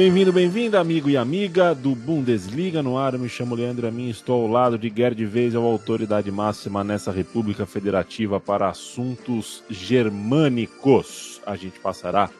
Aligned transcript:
Bem-vindo, 0.00 0.32
bem-vinda, 0.32 0.80
amigo 0.80 1.10
e 1.10 1.16
amiga 1.18 1.74
do 1.74 1.94
Bundesliga 1.94 2.82
no 2.82 2.96
ar. 2.96 3.12
Eu 3.12 3.20
me 3.20 3.28
chamo 3.28 3.54
Leandro 3.54 3.86
Amin, 3.86 4.08
estou 4.08 4.40
ao 4.40 4.50
lado 4.50 4.78
de 4.78 4.88
Gerd 4.88 5.22
Weisel, 5.26 5.62
autoridade 5.62 6.32
máxima 6.32 6.82
nessa 6.82 7.12
República 7.12 7.66
Federativa 7.66 8.40
para 8.40 8.70
assuntos 8.70 9.62
germânicos. 9.68 11.42
A 11.44 11.54
gente 11.54 11.78
passará 11.80 12.30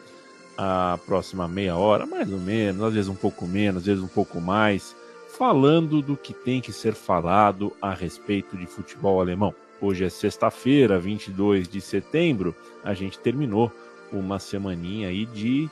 a 0.57 0.97
próxima 1.05 1.47
meia 1.47 1.75
hora, 1.75 2.07
mais 2.07 2.33
ou 2.33 2.39
menos, 2.39 2.81
às 2.81 2.95
vezes 2.95 3.09
um 3.09 3.15
pouco 3.15 3.45
menos, 3.45 3.83
às 3.83 3.85
vezes 3.85 4.03
um 4.03 4.07
pouco 4.07 4.41
mais, 4.41 4.95
falando 5.37 6.01
do 6.01 6.17
que 6.17 6.33
tem 6.33 6.61
que 6.61 6.73
ser 6.73 6.95
falado 6.95 7.73
a 7.79 7.93
respeito 7.93 8.57
de 8.57 8.65
futebol 8.65 9.21
alemão. 9.21 9.53
Hoje 9.79 10.03
é 10.03 10.09
sexta-feira, 10.09 10.97
22 10.97 11.67
de 11.67 11.79
setembro. 11.79 12.55
A 12.83 12.95
gente 12.95 13.19
terminou 13.19 13.71
uma 14.11 14.39
semaninha 14.39 15.09
aí 15.09 15.27
de 15.27 15.69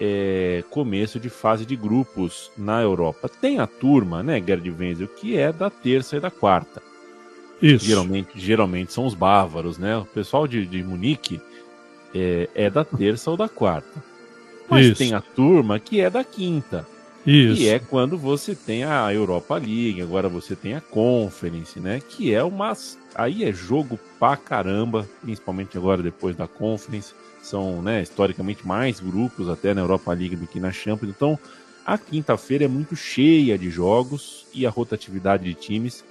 é, 0.00 0.62
começo 0.70 1.18
de 1.18 1.28
fase 1.28 1.66
de 1.66 1.76
grupos 1.76 2.50
na 2.56 2.80
Europa. 2.80 3.28
Tem 3.28 3.58
a 3.58 3.66
turma, 3.66 4.22
né, 4.22 4.42
Gerd 4.44 4.70
Wenzel, 4.70 5.08
que 5.08 5.36
é 5.36 5.52
da 5.52 5.70
terça 5.70 6.16
e 6.16 6.20
da 6.20 6.30
quarta. 6.30 6.82
Isso. 7.60 7.84
Geralmente, 7.84 8.30
geralmente 8.36 8.92
são 8.92 9.04
os 9.04 9.14
bávaros, 9.14 9.78
né? 9.78 9.96
O 9.96 10.04
pessoal 10.04 10.46
de, 10.46 10.64
de 10.64 10.82
Munique 10.82 11.40
é, 12.14 12.48
é 12.54 12.70
da 12.70 12.84
terça 12.84 13.30
ou 13.30 13.36
da 13.36 13.48
quarta. 13.48 14.02
Mas 14.68 14.86
Isso. 14.86 14.96
tem 14.96 15.14
a 15.14 15.20
turma 15.20 15.78
que 15.78 16.00
é 16.00 16.08
da 16.08 16.22
quinta. 16.22 16.86
Isso. 17.26 17.60
E 17.60 17.68
é 17.68 17.78
quando 17.78 18.16
você 18.16 18.54
tem 18.54 18.84
a 18.84 19.12
Europa 19.12 19.56
League, 19.56 20.00
agora 20.00 20.28
você 20.28 20.54
tem 20.54 20.74
a 20.74 20.80
Conference, 20.80 21.78
né? 21.80 22.00
Que 22.00 22.32
é 22.32 22.42
umas. 22.44 22.98
Aí 23.14 23.44
é 23.44 23.52
jogo 23.52 23.98
pra 24.18 24.36
caramba, 24.36 25.08
principalmente 25.20 25.76
agora 25.76 26.02
depois 26.02 26.36
da 26.36 26.46
Conference 26.46 27.12
são 27.48 27.82
né, 27.82 28.02
historicamente 28.02 28.66
mais 28.66 29.00
grupos 29.00 29.48
até 29.48 29.74
na 29.74 29.80
Europa 29.80 30.12
League 30.12 30.36
do 30.36 30.46
que 30.46 30.60
na 30.60 30.70
Champions. 30.70 31.10
Então, 31.10 31.38
a 31.84 31.96
quinta-feira 31.96 32.64
é 32.64 32.68
muito 32.68 32.94
cheia 32.94 33.56
de 33.56 33.70
jogos 33.70 34.46
e 34.54 34.66
a 34.66 34.70
rotatividade 34.70 35.44
de 35.44 35.54
times 35.54 36.04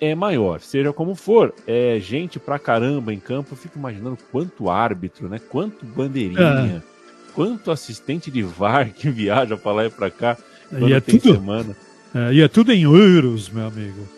é 0.00 0.14
maior. 0.14 0.60
Seja 0.60 0.92
como 0.92 1.14
for, 1.14 1.54
é 1.66 1.98
gente 1.98 2.38
pra 2.38 2.58
caramba 2.58 3.12
em 3.12 3.18
campo. 3.18 3.52
Eu 3.52 3.56
fico 3.56 3.78
imaginando 3.78 4.18
quanto 4.30 4.70
árbitro, 4.70 5.28
né? 5.28 5.40
Quanto 5.48 5.84
bandeirinha, 5.84 6.82
é. 6.84 7.32
quanto 7.34 7.70
assistente 7.70 8.30
de 8.30 8.42
VAR 8.42 8.92
que 8.92 9.10
viaja 9.10 9.56
para 9.56 9.72
lá 9.72 9.86
e 9.86 9.90
para 9.90 10.10
cá 10.10 10.36
quando 10.68 10.88
e 10.88 10.92
é 10.92 11.00
tem 11.00 11.18
tudo, 11.18 11.34
semana. 11.34 11.76
É, 12.14 12.32
e 12.34 12.40
é 12.40 12.48
tudo 12.48 12.72
em 12.72 12.82
euros, 12.82 13.48
meu 13.48 13.66
amigo. 13.66 14.17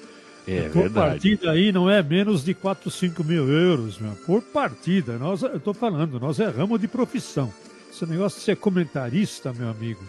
É 0.57 0.69
por 0.69 0.83
verdade. 0.83 1.11
partida 1.11 1.51
aí 1.51 1.73
não 1.73 1.89
é 1.89 2.03
menos 2.03 2.45
de 2.45 2.55
4, 2.55 2.91
5 2.91 3.23
mil 3.25 3.49
euros, 3.49 3.99
meu. 3.99 4.13
Por 4.27 4.43
partida. 4.43 5.19
Nós, 5.19 5.43
eu 5.43 5.61
tô 5.61 5.73
falando, 5.75 6.19
nós 6.19 6.39
erramos 6.39 6.81
de 6.81 6.89
profissão. 6.89 7.53
Esse 7.93 8.07
negócio 8.07 8.39
de 8.39 8.45
ser 8.45 8.57
comentarista, 8.57 9.53
meu 9.53 9.69
amigo. 9.69 10.01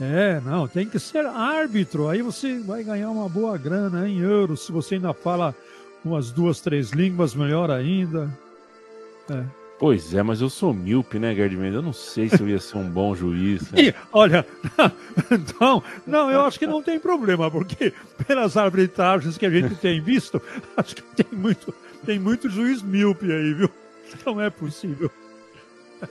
É, 0.00 0.40
não, 0.44 0.66
tem 0.66 0.86
que 0.86 0.98
ser 0.98 1.24
árbitro. 1.26 2.08
Aí 2.08 2.20
você 2.22 2.58
vai 2.58 2.82
ganhar 2.82 3.10
uma 3.10 3.28
boa 3.28 3.56
grana 3.56 4.08
em 4.08 4.18
euros. 4.18 4.66
Se 4.66 4.72
você 4.72 4.96
ainda 4.96 5.12
fala 5.12 5.54
umas 6.04 6.30
duas, 6.30 6.60
três 6.60 6.90
línguas, 6.90 7.34
melhor 7.34 7.70
ainda. 7.70 8.30
É. 9.30 9.63
Pois 9.84 10.14
é, 10.14 10.22
mas 10.22 10.40
eu 10.40 10.48
sou 10.48 10.72
míope, 10.72 11.18
né, 11.18 11.34
Gerd 11.34 11.54
Mendes? 11.58 11.74
Eu 11.74 11.82
não 11.82 11.92
sei 11.92 12.26
se 12.26 12.40
eu 12.40 12.48
ia 12.48 12.58
ser 12.58 12.78
um 12.78 12.88
bom 12.88 13.14
juiz. 13.14 13.70
Né? 13.70 13.82
E, 13.84 13.94
olha, 14.10 14.46
então, 15.30 15.82
não, 16.06 16.30
eu 16.30 16.40
acho 16.40 16.58
que 16.58 16.66
não 16.66 16.82
tem 16.82 16.98
problema, 16.98 17.50
porque 17.50 17.92
pelas 18.26 18.56
arbitragens 18.56 19.36
que 19.36 19.44
a 19.44 19.50
gente 19.50 19.74
tem 19.74 20.00
visto, 20.00 20.40
acho 20.74 20.96
que 20.96 21.02
tem 21.02 21.26
muito, 21.38 21.74
tem 22.02 22.18
muito 22.18 22.48
juiz 22.48 22.80
míope 22.80 23.30
aí, 23.30 23.52
viu? 23.52 23.70
Não 24.24 24.40
é 24.40 24.48
possível. 24.48 25.10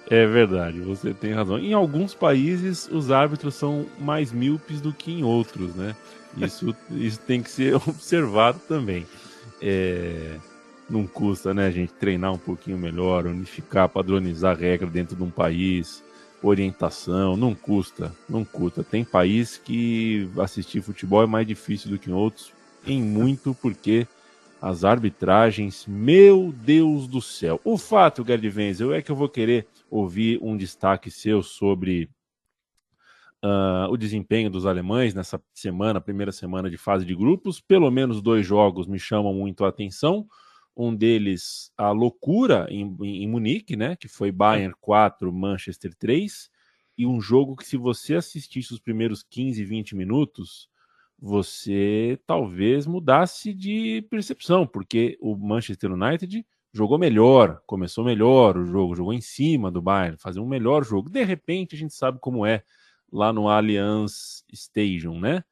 É 0.07 0.27
verdade, 0.27 0.79
você 0.79 1.11
tem 1.11 1.33
razão. 1.33 1.57
Em 1.57 1.73
alguns 1.73 2.13
países, 2.13 2.87
os 2.91 3.09
árbitros 3.09 3.55
são 3.55 3.87
mais 3.99 4.31
míopes 4.31 4.81
do 4.81 4.93
que 4.93 5.11
em 5.11 5.23
outros, 5.23 5.73
né? 5.73 5.95
Isso, 6.37 6.75
isso 6.91 7.19
tem 7.21 7.41
que 7.41 7.49
ser 7.49 7.73
observado 7.73 8.59
também. 8.67 9.07
É 9.59 10.37
não 10.93 11.07
custa, 11.07 11.53
né, 11.53 11.71
gente 11.71 11.91
treinar 11.93 12.31
um 12.31 12.37
pouquinho 12.37 12.77
melhor, 12.77 13.25
unificar, 13.25 13.89
padronizar 13.89 14.55
a 14.55 14.59
regra 14.59 14.87
dentro 14.87 15.15
de 15.15 15.23
um 15.23 15.31
país, 15.31 16.03
orientação, 16.41 17.35
não 17.35 17.55
custa, 17.55 18.15
não 18.29 18.45
custa. 18.45 18.83
Tem 18.83 19.03
país 19.03 19.57
que 19.57 20.29
assistir 20.37 20.81
futebol 20.81 21.23
é 21.23 21.25
mais 21.25 21.47
difícil 21.47 21.89
do 21.89 21.97
que 21.97 22.11
em 22.11 22.13
outros, 22.13 22.53
em 22.85 23.01
muito 23.01 23.55
porque 23.55 24.07
as 24.61 24.83
arbitragens, 24.83 25.85
meu 25.87 26.53
Deus 26.55 27.07
do 27.07 27.21
céu. 27.21 27.59
O 27.63 27.77
fato, 27.77 28.23
Gerd 28.25 28.47
Wenzel, 28.47 28.93
é 28.93 29.01
que 29.01 29.11
eu 29.11 29.15
vou 29.15 29.27
querer 29.27 29.67
ouvir 29.89 30.39
um 30.41 30.55
destaque 30.55 31.09
seu 31.09 31.41
sobre 31.41 32.09
uh, 33.43 33.91
o 33.91 33.97
desempenho 33.97 34.49
dos 34.49 34.65
alemães 34.65 35.13
nessa 35.13 35.41
semana, 35.53 35.99
primeira 35.99 36.31
semana 36.31 36.69
de 36.69 36.77
fase 36.77 37.03
de 37.03 37.13
grupos. 37.15 37.59
Pelo 37.59 37.91
menos 37.91 38.21
dois 38.21 38.45
jogos 38.45 38.87
me 38.87 38.99
chamam 38.99 39.33
muito 39.33 39.65
a 39.65 39.69
atenção. 39.69 40.25
Um 40.75 40.95
deles, 40.95 41.71
a 41.77 41.91
loucura 41.91 42.67
em, 42.69 42.95
em, 43.01 43.27
Munique, 43.27 43.75
né? 43.75 43.95
Que 43.95 44.07
foi 44.07 44.31
Bayern 44.31 44.73
4, 44.81 45.31
Manchester 45.31 45.93
3. 45.95 46.49
E 46.97 47.05
um 47.05 47.21
jogo 47.21 47.55
que, 47.55 47.65
se 47.65 47.77
você 47.77 48.15
assistisse 48.15 48.73
os 48.73 48.79
primeiros 48.79 49.23
15, 49.23 49.63
20 49.63 49.95
minutos, 49.95 50.69
você 51.19 52.19
talvez 52.25 52.85
mudasse 52.85 53.53
de 53.53 54.05
percepção, 54.09 54.67
porque 54.67 55.17
o 55.21 55.35
Manchester 55.35 55.91
United 55.93 56.45
jogou 56.73 56.97
melhor, 56.97 57.61
começou 57.67 58.03
melhor 58.03 58.57
o 58.57 58.65
jogo, 58.65 58.95
jogou 58.95 59.13
em 59.13 59.21
cima 59.21 59.71
do 59.71 59.81
Bayern, 59.81 60.17
fazia 60.17 60.41
um 60.41 60.47
melhor 60.47 60.83
jogo. 60.83 61.09
De 61.09 61.23
repente, 61.23 61.75
a 61.75 61.77
gente 61.77 61.93
sabe 61.93 62.19
como 62.19 62.45
é 62.45 62.63
lá 63.11 63.31
no 63.31 63.47
Allianz 63.47 64.43
Stadium, 64.51 65.19
né? 65.19 65.43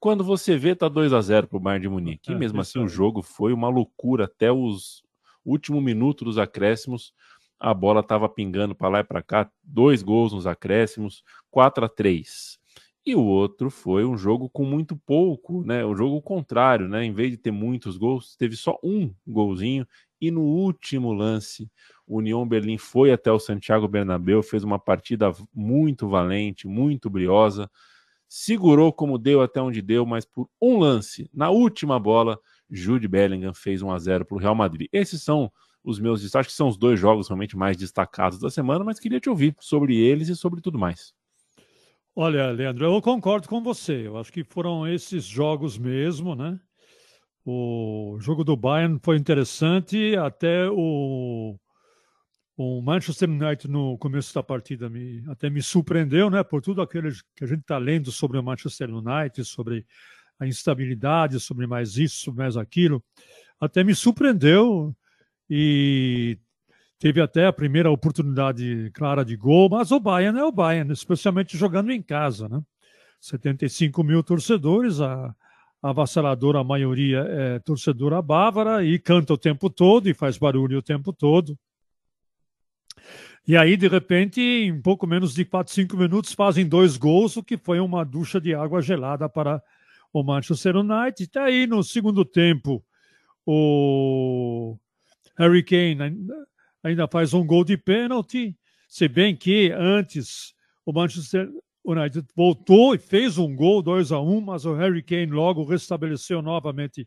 Quando 0.00 0.24
você 0.24 0.56
vê, 0.56 0.74
tá 0.74 0.88
2 0.88 1.12
a 1.12 1.20
0 1.20 1.46
para 1.46 1.58
o 1.58 1.60
Bayern 1.60 1.82
de 1.82 1.88
Munique. 1.90 2.32
E 2.32 2.34
é, 2.34 2.38
mesmo 2.38 2.58
assim, 2.58 2.78
o 2.78 2.88
jogo 2.88 3.22
foi 3.22 3.52
uma 3.52 3.68
loucura 3.68 4.24
até 4.24 4.50
os 4.50 5.02
último 5.44 5.78
minuto 5.78 6.24
dos 6.24 6.38
acréscimos. 6.38 7.12
A 7.58 7.74
bola 7.74 8.00
estava 8.00 8.26
pingando 8.26 8.74
para 8.74 8.88
lá 8.88 9.00
e 9.00 9.04
para 9.04 9.22
cá, 9.22 9.50
dois 9.62 10.02
gols 10.02 10.32
nos 10.32 10.46
acréscimos, 10.46 11.22
4 11.50 11.84
a 11.84 11.88
3. 11.88 12.58
E 13.04 13.14
o 13.14 13.22
outro 13.22 13.68
foi 13.70 14.06
um 14.06 14.16
jogo 14.16 14.48
com 14.48 14.64
muito 14.64 14.96
pouco, 14.96 15.62
né? 15.64 15.84
O 15.84 15.94
jogo 15.94 16.22
contrário, 16.22 16.88
né? 16.88 17.04
Em 17.04 17.12
vez 17.12 17.30
de 17.30 17.36
ter 17.36 17.50
muitos 17.50 17.98
gols, 17.98 18.34
teve 18.36 18.56
só 18.56 18.78
um 18.82 19.12
golzinho. 19.26 19.86
E 20.18 20.30
no 20.30 20.42
último 20.42 21.12
lance, 21.12 21.70
o 22.06 22.18
União 22.18 22.46
Berlim 22.46 22.78
foi 22.78 23.12
até 23.12 23.30
o 23.30 23.38
Santiago 23.38 23.88
Bernabéu, 23.88 24.42
fez 24.42 24.64
uma 24.64 24.78
partida 24.78 25.30
muito 25.54 26.08
valente, 26.08 26.66
muito 26.66 27.10
briosa 27.10 27.70
segurou 28.30 28.92
como 28.92 29.18
deu 29.18 29.42
até 29.42 29.60
onde 29.60 29.82
deu, 29.82 30.06
mas 30.06 30.24
por 30.24 30.48
um 30.62 30.78
lance, 30.78 31.28
na 31.34 31.50
última 31.50 31.98
bola, 31.98 32.38
Jude 32.70 33.08
Bellingham 33.08 33.52
fez 33.52 33.82
1 33.82 33.90
a 33.90 33.98
0 33.98 34.24
para 34.24 34.36
o 34.36 34.38
Real 34.38 34.54
Madrid. 34.54 34.88
Esses 34.92 35.20
são 35.20 35.50
os 35.82 35.98
meus 35.98 36.22
destaques, 36.22 36.52
que 36.52 36.56
são 36.56 36.68
os 36.68 36.76
dois 36.76 37.00
jogos 37.00 37.26
realmente 37.26 37.56
mais 37.56 37.76
destacados 37.76 38.38
da 38.38 38.48
semana, 38.48 38.84
mas 38.84 39.00
queria 39.00 39.18
te 39.18 39.28
ouvir 39.28 39.56
sobre 39.58 39.96
eles 39.96 40.28
e 40.28 40.36
sobre 40.36 40.60
tudo 40.60 40.78
mais. 40.78 41.12
Olha, 42.14 42.52
Leandro, 42.52 42.84
eu 42.84 43.02
concordo 43.02 43.48
com 43.48 43.60
você. 43.60 44.06
Eu 44.06 44.16
acho 44.16 44.32
que 44.32 44.44
foram 44.44 44.86
esses 44.86 45.24
jogos 45.24 45.76
mesmo, 45.76 46.36
né? 46.36 46.60
O 47.44 48.16
jogo 48.20 48.44
do 48.44 48.56
Bayern 48.56 49.00
foi 49.02 49.16
interessante 49.16 50.14
até 50.16 50.68
o 50.70 51.58
o 52.62 52.82
Manchester 52.82 53.30
United 53.30 53.68
no 53.68 53.96
começo 53.96 54.34
da 54.34 54.42
partida 54.42 54.90
me, 54.90 55.24
até 55.28 55.48
me 55.48 55.62
surpreendeu, 55.62 56.28
né? 56.28 56.44
Por 56.44 56.60
tudo 56.60 56.82
aquilo 56.82 57.10
que 57.34 57.42
a 57.42 57.46
gente 57.46 57.60
está 57.60 57.78
lendo 57.78 58.12
sobre 58.12 58.36
o 58.36 58.42
Manchester 58.42 58.90
United, 58.90 59.46
sobre 59.46 59.86
a 60.38 60.46
instabilidade, 60.46 61.40
sobre 61.40 61.66
mais 61.66 61.96
isso, 61.96 62.34
mais 62.34 62.58
aquilo, 62.58 63.02
até 63.58 63.82
me 63.82 63.94
surpreendeu 63.94 64.94
e 65.48 66.38
teve 66.98 67.22
até 67.22 67.46
a 67.46 67.52
primeira 67.52 67.90
oportunidade 67.90 68.90
clara 68.92 69.24
de 69.24 69.36
gol, 69.36 69.70
mas 69.70 69.90
o 69.90 69.98
Bayern 69.98 70.38
é 70.38 70.44
o 70.44 70.52
Bayern, 70.52 70.92
especialmente 70.92 71.56
jogando 71.56 71.90
em 71.90 72.02
casa, 72.02 72.46
né? 72.46 72.60
75 73.22 74.04
mil 74.04 74.22
torcedores, 74.22 75.00
a, 75.00 75.34
a 75.82 75.88
avassaladora 75.88 76.62
maioria 76.62 77.20
é 77.20 77.58
torcedora 77.60 78.20
bávara 78.20 78.84
e 78.84 78.98
canta 78.98 79.32
o 79.32 79.38
tempo 79.38 79.70
todo 79.70 80.10
e 80.10 80.14
faz 80.14 80.36
barulho 80.36 80.76
o 80.76 80.82
tempo 80.82 81.10
todo. 81.10 81.58
E 83.50 83.56
aí, 83.56 83.76
de 83.76 83.88
repente, 83.88 84.40
em 84.40 84.80
pouco 84.80 85.08
menos 85.08 85.34
de 85.34 85.44
4, 85.44 85.74
5 85.74 85.96
minutos, 85.96 86.32
fazem 86.32 86.64
dois 86.64 86.96
gols, 86.96 87.36
o 87.36 87.42
que 87.42 87.56
foi 87.56 87.80
uma 87.80 88.04
ducha 88.04 88.40
de 88.40 88.54
água 88.54 88.80
gelada 88.80 89.28
para 89.28 89.60
o 90.12 90.22
Manchester 90.22 90.76
United. 90.76 91.28
E 91.34 91.36
aí, 91.40 91.66
no 91.66 91.82
segundo 91.82 92.24
tempo, 92.24 92.80
o 93.44 94.78
Harry 95.36 95.64
Kane 95.64 96.28
ainda 96.80 97.08
faz 97.08 97.34
um 97.34 97.44
gol 97.44 97.64
de 97.64 97.76
pênalti, 97.76 98.56
se 98.88 99.08
bem 99.08 99.34
que 99.34 99.72
antes 99.72 100.54
o 100.86 100.92
Manchester 100.92 101.50
United 101.84 102.24
voltou 102.36 102.94
e 102.94 102.98
fez 102.98 103.36
um 103.36 103.56
gol, 103.56 103.82
2 103.82 104.12
a 104.12 104.20
1 104.20 104.32
um, 104.32 104.40
mas 104.40 104.64
o 104.64 104.74
Harry 104.74 105.02
Kane 105.02 105.26
logo 105.26 105.64
restabeleceu 105.64 106.40
novamente, 106.40 107.04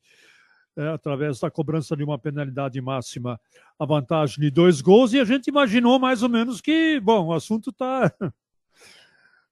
é, 0.75 0.87
através 0.89 1.39
da 1.39 1.51
cobrança 1.51 1.95
de 1.95 2.03
uma 2.03 2.17
penalidade 2.17 2.79
máxima, 2.81 3.39
a 3.77 3.85
vantagem 3.85 4.39
de 4.39 4.49
dois 4.49 4.81
gols, 4.81 5.13
e 5.13 5.19
a 5.19 5.25
gente 5.25 5.47
imaginou 5.47 5.99
mais 5.99 6.23
ou 6.23 6.29
menos 6.29 6.61
que, 6.61 6.99
bom, 6.99 7.27
o 7.27 7.33
assunto 7.33 7.69
está 7.69 8.11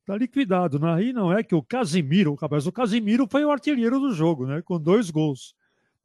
tá 0.06 0.18
liquidado. 0.18 0.80
Né? 0.80 0.94
Aí 0.94 1.14
não 1.14 1.32
é 1.32 1.44
que 1.44 1.56
o 1.56 1.62
Casimiro, 1.62 2.38
mas 2.50 2.66
o 2.66 2.72
Casimiro 2.72 3.28
foi 3.30 3.46
o 3.46 3.52
artilheiro 3.52 4.00
do 4.00 4.14
jogo, 4.14 4.48
né? 4.48 4.62
com 4.62 4.80
dois 4.80 5.10
gols. 5.10 5.56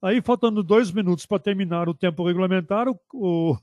Aí, 0.02 0.20
faltando 0.20 0.62
dois 0.62 0.92
minutos 0.92 1.24
para 1.24 1.38
terminar 1.38 1.88
o 1.88 1.94
tempo 1.94 2.26
regulamentar, 2.26 2.86
o, 2.88 3.00
o, 3.14 3.56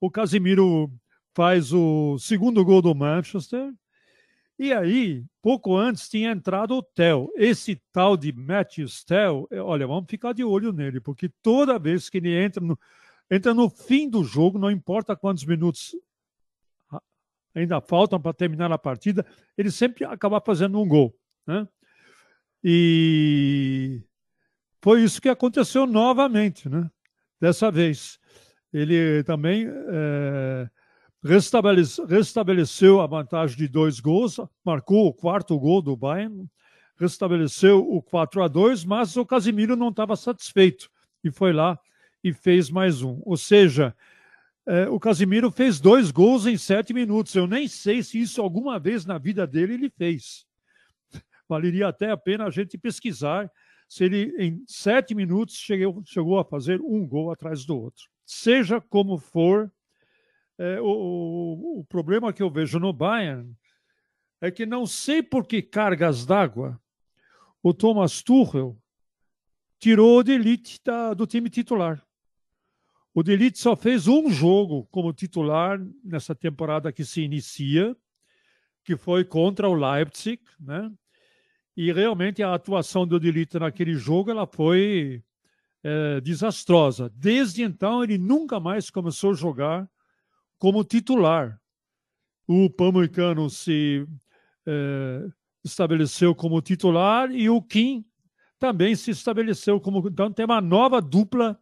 o 0.00 0.10
Casimiro 0.10 0.90
faz 1.34 1.72
o 1.72 2.16
segundo 2.18 2.64
gol 2.64 2.80
do 2.80 2.94
Manchester, 2.94 3.72
e 4.58 4.72
aí, 4.72 5.24
pouco 5.42 5.76
antes, 5.76 6.08
tinha 6.08 6.30
entrado 6.30 6.76
o 6.76 6.82
Theo. 6.82 7.30
Esse 7.36 7.80
tal 7.92 8.16
de 8.16 8.32
Matthew 8.32 8.86
Theo, 9.06 9.48
é, 9.50 9.60
olha, 9.60 9.86
vamos 9.86 10.06
ficar 10.08 10.32
de 10.32 10.44
olho 10.44 10.72
nele, 10.72 11.00
porque 11.00 11.28
toda 11.42 11.78
vez 11.78 12.08
que 12.08 12.18
ele 12.18 12.34
entra 12.34 12.64
no, 12.64 12.78
entra 13.30 13.52
no 13.52 13.68
fim 13.68 14.08
do 14.08 14.22
jogo, 14.22 14.58
não 14.58 14.70
importa 14.70 15.16
quantos 15.16 15.44
minutos 15.44 15.94
ainda 17.54 17.80
faltam 17.80 18.20
para 18.20 18.32
terminar 18.32 18.70
a 18.72 18.78
partida, 18.78 19.24
ele 19.56 19.70
sempre 19.70 20.04
acaba 20.04 20.40
fazendo 20.40 20.80
um 20.80 20.86
gol. 20.86 21.16
Né? 21.46 21.66
E 22.62 24.02
foi 24.82 25.02
isso 25.02 25.20
que 25.20 25.28
aconteceu 25.28 25.86
novamente, 25.86 26.68
né? 26.68 26.90
dessa 27.40 27.70
vez. 27.70 28.18
Ele 28.72 29.22
também 29.24 29.66
é, 29.68 30.70
restabeleceu, 31.24 33.00
a 33.00 33.06
vantagem 33.06 33.56
de 33.56 33.66
dois 33.66 33.98
gols, 33.98 34.38
marcou 34.64 35.06
o 35.06 35.12
quarto 35.12 35.58
gol 35.58 35.80
do 35.80 35.96
Bayern, 35.96 36.46
restabeleceu 36.96 37.80
o 37.80 38.02
4 38.02 38.42
a 38.42 38.48
2 38.48 38.84
mas 38.84 39.16
o 39.16 39.24
Casimiro 39.26 39.74
não 39.74 39.88
estava 39.88 40.16
satisfeito 40.16 40.90
e 41.22 41.30
foi 41.30 41.52
lá 41.52 41.78
e 42.22 42.32
fez 42.32 42.70
mais 42.70 43.02
um. 43.02 43.20
Ou 43.24 43.36
seja, 43.36 43.94
é, 44.66 44.88
o 44.88 44.98
Casimiro 44.98 45.50
fez 45.50 45.80
dois 45.80 46.10
gols 46.10 46.46
em 46.46 46.56
sete 46.56 46.94
minutos. 46.94 47.34
Eu 47.34 47.46
nem 47.46 47.68
sei 47.68 48.02
se 48.02 48.20
isso 48.20 48.40
alguma 48.40 48.78
vez 48.78 49.04
na 49.04 49.18
vida 49.18 49.46
dele 49.46 49.74
ele 49.74 49.90
fez. 49.90 50.46
Valeria 51.48 51.88
até 51.88 52.10
a 52.10 52.16
pena 52.16 52.46
a 52.46 52.50
gente 52.50 52.78
pesquisar 52.78 53.50
se 53.88 54.04
ele, 54.04 54.34
em 54.38 54.64
sete 54.66 55.14
minutos, 55.14 55.56
chegou, 55.56 56.02
chegou 56.04 56.38
a 56.38 56.44
fazer 56.44 56.80
um 56.80 57.06
gol 57.06 57.30
atrás 57.30 57.64
do 57.64 57.78
outro. 57.78 58.04
Seja 58.24 58.80
como 58.80 59.18
for, 59.18 59.70
é, 60.58 60.80
o, 60.80 61.80
o, 61.80 61.84
problema 61.88 62.32
que 62.32 62.42
eu 62.42 62.50
vejo 62.50 62.78
no 62.78 62.92
Bayern 62.92 63.54
é 64.40 64.50
que 64.50 64.64
não 64.64 64.86
sei 64.86 65.22
por 65.22 65.46
que 65.46 65.60
cargas 65.60 66.24
d'água 66.24 66.80
o 67.62 67.72
Thomas 67.72 68.22
Tuchel 68.22 68.78
tirou 69.78 70.18
o 70.18 70.22
Delite 70.22 70.80
do 71.16 71.26
time 71.26 71.48
titular. 71.48 72.04
O 73.14 73.22
Delite 73.22 73.58
só 73.58 73.74
fez 73.74 74.06
um 74.06 74.28
jogo 74.28 74.86
como 74.90 75.12
titular 75.12 75.80
nessa 76.04 76.34
temporada 76.34 76.92
que 76.92 77.04
se 77.04 77.22
inicia, 77.22 77.96
que 78.84 78.96
foi 78.96 79.24
contra 79.24 79.68
o 79.68 79.74
Leipzig, 79.74 80.42
né? 80.60 80.92
E 81.76 81.92
realmente 81.92 82.42
a 82.42 82.54
atuação 82.54 83.06
do 83.06 83.18
Delite 83.18 83.58
naquele 83.58 83.94
jogo 83.94 84.30
ela 84.30 84.46
foi 84.46 85.22
é, 85.82 86.20
desastrosa. 86.20 87.10
Desde 87.14 87.62
então 87.62 88.02
ele 88.02 88.18
nunca 88.18 88.60
mais 88.60 88.90
começou 88.90 89.30
a 89.30 89.34
jogar 89.34 89.88
como 90.58 90.84
titular. 90.84 91.60
O 92.46 92.68
Pamecano 92.68 93.48
se 93.48 94.06
é, 94.66 95.26
estabeleceu 95.64 96.34
como 96.34 96.60
titular 96.60 97.30
e 97.30 97.48
o 97.48 97.62
Kim 97.62 98.04
também 98.58 98.94
se 98.94 99.10
estabeleceu 99.10 99.80
como. 99.80 100.06
Então 100.08 100.32
tem 100.32 100.44
uma 100.44 100.60
nova 100.60 101.00
dupla 101.00 101.58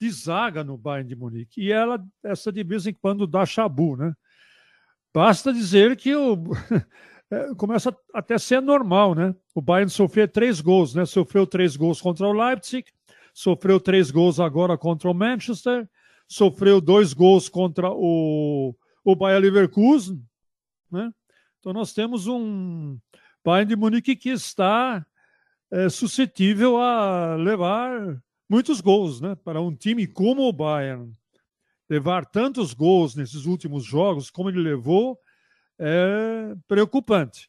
de 0.00 0.10
zaga 0.10 0.62
no 0.62 0.76
Bayern 0.76 1.08
de 1.08 1.16
Munique. 1.16 1.60
E 1.60 1.72
ela, 1.72 2.04
essa 2.22 2.52
de 2.52 2.62
vez 2.62 2.86
em 2.86 2.92
quando, 2.92 3.26
dá 3.26 3.46
chabu, 3.46 3.96
né? 3.96 4.12
Basta 5.12 5.52
dizer 5.52 5.96
que 5.96 6.14
o, 6.14 6.42
é, 7.30 7.54
começa 7.56 7.96
até 8.12 8.34
a 8.34 8.38
ser 8.38 8.60
normal, 8.60 9.14
né? 9.14 9.34
O 9.54 9.62
Bayern 9.62 9.90
sofreu 9.90 10.26
três 10.26 10.60
gols, 10.60 10.94
né? 10.94 11.06
Sofreu 11.06 11.46
três 11.46 11.76
gols 11.76 12.00
contra 12.00 12.26
o 12.26 12.32
Leipzig, 12.32 12.84
sofreu 13.32 13.80
três 13.80 14.10
gols 14.10 14.40
agora 14.40 14.76
contra 14.76 15.08
o 15.08 15.14
Manchester, 15.14 15.88
sofreu 16.34 16.80
dois 16.80 17.12
gols 17.12 17.48
contra 17.48 17.88
o, 17.92 18.74
o 19.04 19.14
Bayer 19.14 19.40
Leverkusen. 19.40 20.20
Né? 20.90 21.12
Então 21.60 21.72
nós 21.72 21.92
temos 21.92 22.26
um 22.26 22.98
Bayern 23.44 23.68
de 23.68 23.76
Munique 23.76 24.16
que 24.16 24.30
está 24.30 25.06
é, 25.70 25.88
suscetível 25.88 26.76
a 26.76 27.36
levar 27.36 28.20
muitos 28.48 28.80
gols, 28.80 29.20
né? 29.20 29.36
Para 29.44 29.60
um 29.60 29.76
time 29.76 30.08
como 30.08 30.42
o 30.42 30.52
Bayern 30.52 31.12
levar 31.88 32.26
tantos 32.26 32.74
gols 32.74 33.14
nesses 33.14 33.46
últimos 33.46 33.84
jogos 33.84 34.28
como 34.28 34.48
ele 34.48 34.60
levou 34.60 35.16
é 35.78 36.52
preocupante. 36.66 37.48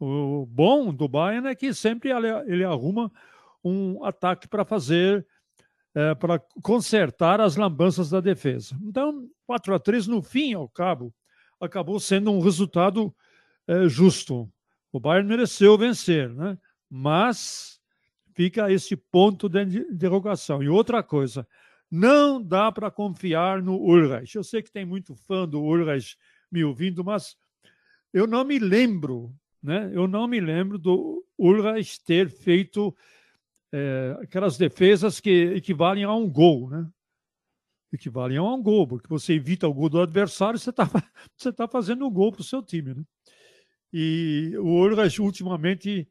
O 0.00 0.46
bom 0.46 0.92
do 0.92 1.06
Bayern 1.06 1.48
é 1.48 1.54
que 1.54 1.74
sempre 1.74 2.10
ele 2.46 2.64
arruma 2.64 3.12
um 3.62 4.02
ataque 4.04 4.48
para 4.48 4.64
fazer 4.64 5.26
é, 5.94 6.14
para 6.14 6.40
consertar 6.62 7.40
as 7.40 7.56
lambanças 7.56 8.10
da 8.10 8.20
defesa. 8.20 8.78
Então, 8.82 9.28
4 9.46 9.74
a 9.74 9.78
3 9.78 10.06
no 10.06 10.22
fim 10.22 10.54
ao 10.54 10.68
cabo, 10.68 11.14
acabou 11.60 12.00
sendo 12.00 12.32
um 12.32 12.40
resultado 12.40 13.14
é, 13.66 13.88
justo. 13.88 14.50
O 14.90 14.98
Bayern 14.98 15.28
mereceu 15.28 15.76
vencer, 15.78 16.28
né? 16.30 16.58
mas 16.90 17.80
fica 18.34 18.70
esse 18.72 18.96
ponto 18.96 19.48
de 19.48 19.78
interrogação. 19.78 20.62
E 20.62 20.68
outra 20.68 21.02
coisa, 21.02 21.46
não 21.90 22.42
dá 22.42 22.72
para 22.72 22.90
confiar 22.90 23.62
no 23.62 23.76
Ulreich. 23.76 24.36
Eu 24.36 24.44
sei 24.44 24.62
que 24.62 24.72
tem 24.72 24.84
muito 24.84 25.14
fã 25.14 25.46
do 25.46 25.60
Ulreich 25.60 26.16
me 26.50 26.64
ouvindo, 26.64 27.04
mas 27.04 27.36
eu 28.12 28.26
não 28.26 28.44
me 28.44 28.58
lembro, 28.58 29.34
né? 29.62 29.90
Eu 29.92 30.06
não 30.06 30.26
me 30.26 30.40
lembro 30.40 30.78
do 30.78 31.24
Ulreich 31.38 32.02
ter 32.04 32.28
feito 32.28 32.94
é, 33.72 34.18
aquelas 34.20 34.58
defesas 34.58 35.18
que 35.18 35.30
equivalem 35.54 36.04
a 36.04 36.12
um 36.12 36.28
gol, 36.28 36.68
né? 36.68 36.86
Equivalem 37.92 38.36
a 38.36 38.42
um 38.42 38.62
gol, 38.62 38.86
porque 38.86 39.08
você 39.08 39.34
evita 39.34 39.66
o 39.66 39.74
gol 39.74 39.88
do 39.88 40.00
adversário, 40.00 40.58
você 40.58 40.70
está 40.70 40.84
você 41.36 41.52
tá 41.52 41.66
fazendo 41.66 42.06
um 42.06 42.10
gol 42.10 42.30
para 42.30 42.42
o 42.42 42.44
seu 42.44 42.62
time, 42.62 42.94
né? 42.94 43.02
E 43.92 44.52
o 44.58 44.66
Ulreich, 44.66 45.20
ultimamente, 45.20 46.08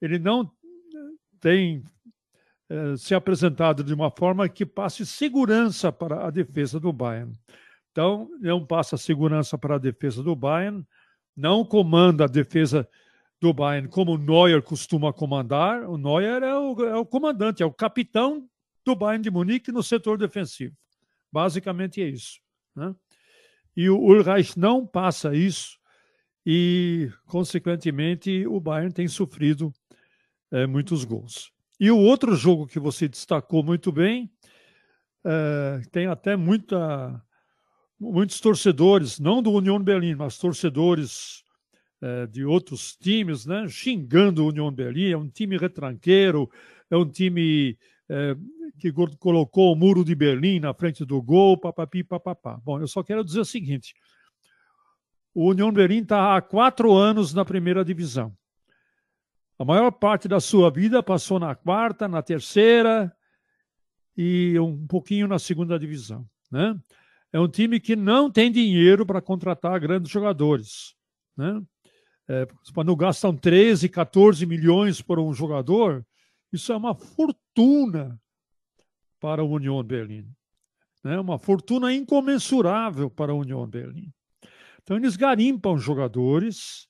ele 0.00 0.18
não 0.18 0.50
tem 1.40 1.82
é, 2.68 2.96
se 2.96 3.14
apresentado 3.14 3.82
de 3.82 3.92
uma 3.92 4.10
forma 4.10 4.48
que 4.48 4.64
passe 4.64 5.04
segurança 5.04 5.92
para 5.92 6.26
a 6.26 6.30
defesa 6.30 6.78
do 6.78 6.92
Bayern. 6.92 7.32
Então, 7.90 8.28
não 8.40 8.64
passa 8.64 8.96
segurança 8.96 9.58
para 9.58 9.76
a 9.76 9.78
defesa 9.78 10.22
do 10.22 10.34
Bayern, 10.34 10.84
não 11.36 11.64
comanda 11.64 12.24
a 12.24 12.28
defesa 12.28 12.88
do 13.40 13.52
Bayern, 13.52 13.88
como 13.88 14.16
Neuer 14.16 14.62
costuma 14.62 15.12
comandar. 15.12 15.82
O 15.88 15.98
Neuer 15.98 16.42
é 16.42 16.54
o, 16.54 16.84
é 16.84 16.96
o 16.96 17.04
comandante, 17.04 17.62
é 17.62 17.66
o 17.66 17.72
capitão 17.72 18.48
do 18.84 18.94
Bayern 18.94 19.22
de 19.22 19.30
Munique 19.30 19.72
no 19.72 19.82
setor 19.82 20.18
defensivo. 20.18 20.76
Basicamente 21.32 22.02
é 22.02 22.08
isso. 22.08 22.40
Né? 22.74 22.94
E 23.76 23.88
o 23.90 23.98
Ulreich 23.98 24.58
não 24.58 24.86
passa 24.86 25.34
isso 25.34 25.78
e, 26.46 27.10
consequentemente, 27.26 28.46
o 28.46 28.60
Bayern 28.60 28.92
tem 28.92 29.08
sofrido 29.08 29.72
é, 30.50 30.66
muitos 30.66 31.04
gols. 31.04 31.50
E 31.80 31.90
o 31.90 31.98
outro 31.98 32.36
jogo 32.36 32.66
que 32.66 32.78
você 32.78 33.08
destacou 33.08 33.62
muito 33.62 33.90
bem, 33.90 34.30
é, 35.24 35.82
tem 35.90 36.06
até 36.06 36.36
muita, 36.36 37.22
muitos 37.98 38.40
torcedores, 38.40 39.18
não 39.18 39.42
do 39.42 39.50
União 39.52 39.78
Berlim, 39.82 40.14
mas 40.14 40.38
torcedores 40.38 41.43
é, 42.04 42.26
de 42.26 42.44
outros 42.44 42.96
times, 42.96 43.46
né, 43.46 43.66
xingando 43.68 44.44
o 44.44 44.48
União 44.48 44.70
Berlim. 44.70 45.10
É 45.10 45.16
um 45.16 45.28
time 45.28 45.56
retranqueiro, 45.56 46.50
é 46.90 46.96
um 46.96 47.08
time 47.08 47.78
é, 48.08 48.36
que 48.78 48.92
colocou 49.18 49.72
o 49.72 49.76
muro 49.76 50.04
de 50.04 50.14
Berlim 50.14 50.60
na 50.60 50.74
frente 50.74 51.04
do 51.04 51.22
gol, 51.22 51.56
papapi, 51.56 52.04
papapá. 52.04 52.60
Bom, 52.62 52.80
eu 52.80 52.86
só 52.86 53.02
quero 53.02 53.24
dizer 53.24 53.40
o 53.40 53.44
seguinte: 53.44 53.94
o 55.32 55.48
União 55.50 55.72
Berlim 55.72 56.02
está 56.02 56.36
há 56.36 56.42
quatro 56.42 56.92
anos 56.92 57.32
na 57.32 57.44
primeira 57.44 57.84
divisão. 57.84 58.36
A 59.58 59.64
maior 59.64 59.90
parte 59.92 60.28
da 60.28 60.40
sua 60.40 60.70
vida 60.70 61.02
passou 61.02 61.38
na 61.38 61.54
quarta, 61.54 62.08
na 62.08 62.20
terceira 62.20 63.10
e 64.16 64.58
um 64.58 64.86
pouquinho 64.86 65.28
na 65.28 65.38
segunda 65.38 65.78
divisão. 65.78 66.26
Né? 66.50 66.78
é 67.34 67.40
um 67.40 67.48
time 67.48 67.80
que 67.80 67.96
não 67.96 68.30
tem 68.30 68.48
dinheiro 68.48 69.04
para 69.04 69.20
contratar 69.20 69.80
grandes 69.80 70.08
jogadores. 70.08 70.94
Né? 71.36 71.60
É, 72.28 72.46
quando 72.72 72.96
gastam 72.96 73.36
13, 73.36 73.88
14 73.88 74.46
milhões 74.46 75.02
por 75.02 75.18
um 75.18 75.32
jogador, 75.34 76.04
isso 76.52 76.72
é 76.72 76.76
uma 76.76 76.94
fortuna 76.94 78.20
para 79.20 79.42
a 79.42 79.44
União 79.44 79.82
Berlim. 79.82 80.26
Né? 81.02 81.18
Uma 81.18 81.38
fortuna 81.38 81.92
incomensurável 81.92 83.10
para 83.10 83.32
a 83.32 83.34
União 83.34 83.66
Berlim. 83.66 84.12
Então, 84.82 84.96
eles 84.96 85.16
garimpam 85.16 85.78
jogadores 85.78 86.88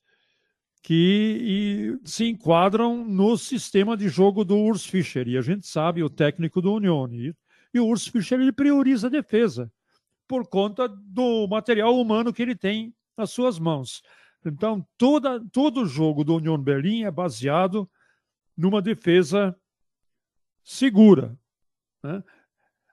que 0.82 1.96
se 2.04 2.28
enquadram 2.28 3.04
no 3.04 3.38
sistema 3.38 3.96
de 3.96 4.08
jogo 4.08 4.44
do 4.44 4.58
Urs 4.58 4.84
Fischer. 4.84 5.26
E 5.26 5.38
a 5.38 5.40
gente 5.40 5.66
sabe, 5.66 6.02
o 6.02 6.10
técnico 6.10 6.60
do 6.60 6.74
União. 6.74 7.08
E, 7.10 7.34
e 7.72 7.80
o 7.80 7.86
Urs 7.86 8.06
Fischer 8.06 8.38
ele 8.38 8.52
prioriza 8.52 9.06
a 9.06 9.10
defesa 9.10 9.72
por 10.28 10.46
conta 10.46 10.86
do 10.86 11.46
material 11.48 11.98
humano 11.98 12.32
que 12.32 12.42
ele 12.42 12.54
tem 12.54 12.94
nas 13.16 13.30
suas 13.30 13.58
mãos. 13.58 14.02
Então, 14.44 14.86
toda, 14.98 15.42
todo 15.50 15.82
o 15.82 15.86
jogo 15.86 16.24
do 16.24 16.36
União 16.36 16.58
Berlim 16.58 17.04
é 17.04 17.10
baseado 17.10 17.88
numa 18.56 18.82
defesa 18.82 19.56
segura. 20.62 21.36
Né? 22.02 22.22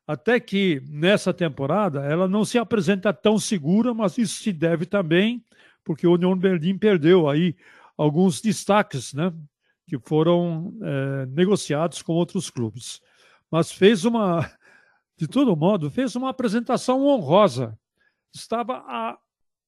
Até 0.08 0.40
que 0.40 0.82
nessa 0.88 1.34
temporada 1.34 2.02
ela 2.02 2.28
não 2.28 2.46
se 2.46 2.58
apresenta 2.58 3.14
tão 3.14 3.38
segura, 3.38 3.94
mas 3.94 4.18
isso 4.18 4.42
se 4.42 4.52
deve 4.52 4.86
também 4.86 5.46
porque 5.84 6.08
o 6.08 6.14
União 6.14 6.38
Berlim 6.38 6.78
perdeu 6.78 7.30
aí 7.30 7.56
alguns 7.98 8.42
destaques, 8.42 9.14
né, 9.14 9.34
que 9.88 10.00
foram 10.00 10.74
é, 10.82 11.26
negociados 11.28 12.02
com 12.02 12.14
outros 12.14 12.50
clubes. 12.50 13.02
Mas 13.50 13.72
fez 13.72 14.06
uma, 14.06 14.50
de 15.18 15.28
todo 15.28 15.56
modo, 15.56 15.92
fez 15.92 16.16
uma 16.16 16.30
apresentação 16.30 17.06
honrosa. 17.06 17.78
Estava 18.34 18.84
a 18.88 19.18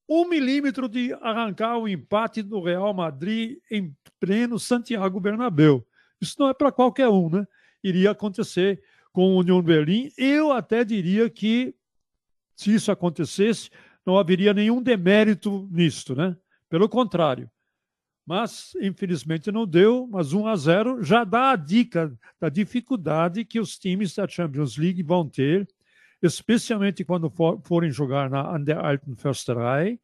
um 0.07 0.27
milímetro 0.27 0.88
de 0.88 1.13
arrancar 1.22 1.77
o 1.77 1.88
empate 1.88 2.41
do 2.41 2.62
Real 2.62 2.93
Madrid 2.93 3.57
em 3.72 3.95
pleno 4.19 4.60
Santiago 4.60 5.19
Bernabéu. 5.19 5.86
Isso 6.19 6.36
não 6.39 6.50
é 6.50 6.53
para 6.53 6.72
qualquer 6.72 7.10
um, 7.10 7.29
né? 7.29 7.48
Iria 7.83 8.12
acontecer 8.12 8.81
com 9.12 9.33
o 9.33 9.39
União 9.39 9.62
Berlim. 9.62 10.12
Eu 10.17 10.51
até 10.51 10.83
diria 10.83 11.29
que, 11.29 11.75
se 12.55 12.74
isso 12.74 12.91
acontecesse, 12.91 13.69
não 14.05 14.17
haveria 14.17 14.53
nenhum 14.53 14.81
demérito 14.81 15.67
nisto, 15.72 16.15
né? 16.15 16.36
Pelo 16.69 16.89
contrário. 16.89 17.50
Mas, 18.25 18.74
infelizmente, 18.81 19.51
não 19.51 19.67
deu, 19.67 20.07
mas 20.10 20.31
1 20.31 20.48
a 20.48 20.55
0 20.55 21.03
já 21.03 21.24
dá 21.24 21.51
a 21.51 21.55
dica 21.55 22.17
da 22.39 22.48
dificuldade 22.48 23.43
que 23.43 23.60
os 23.60 23.77
times 23.77 24.15
da 24.15 24.27
Champions 24.27 24.77
League 24.77 25.03
vão 25.03 25.27
ter 25.27 25.67
especialmente 26.25 27.03
quando 27.03 27.30
for, 27.30 27.60
forem 27.63 27.92
jogar 27.92 28.30
na 28.30 28.56
an 28.56 28.63
der 28.63 28.77
Alten 28.77 29.15
Försterei, 29.15 30.00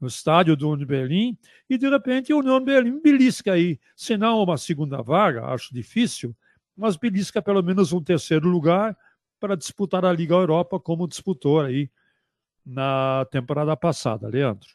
no 0.00 0.08
estádio 0.08 0.56
do 0.56 0.70
Union 0.70 0.86
Berlim, 0.86 1.38
e 1.68 1.76
de 1.76 1.88
repente 1.88 2.32
o 2.32 2.38
Union 2.38 2.64
Berlim 2.64 3.00
belisca 3.00 3.52
aí, 3.52 3.78
se 3.94 4.16
não 4.16 4.42
uma 4.42 4.56
segunda 4.56 5.02
vaga, 5.02 5.44
acho 5.46 5.74
difícil, 5.74 6.34
mas 6.74 6.96
belisca 6.96 7.42
pelo 7.42 7.62
menos 7.62 7.92
um 7.92 8.02
terceiro 8.02 8.48
lugar 8.48 8.96
para 9.38 9.56
disputar 9.56 10.04
a 10.04 10.12
Liga 10.12 10.34
Europa 10.34 10.80
como 10.80 11.06
disputou 11.06 11.60
aí 11.60 11.90
na 12.64 13.26
temporada 13.30 13.76
passada, 13.76 14.28
Leandro. 14.28 14.68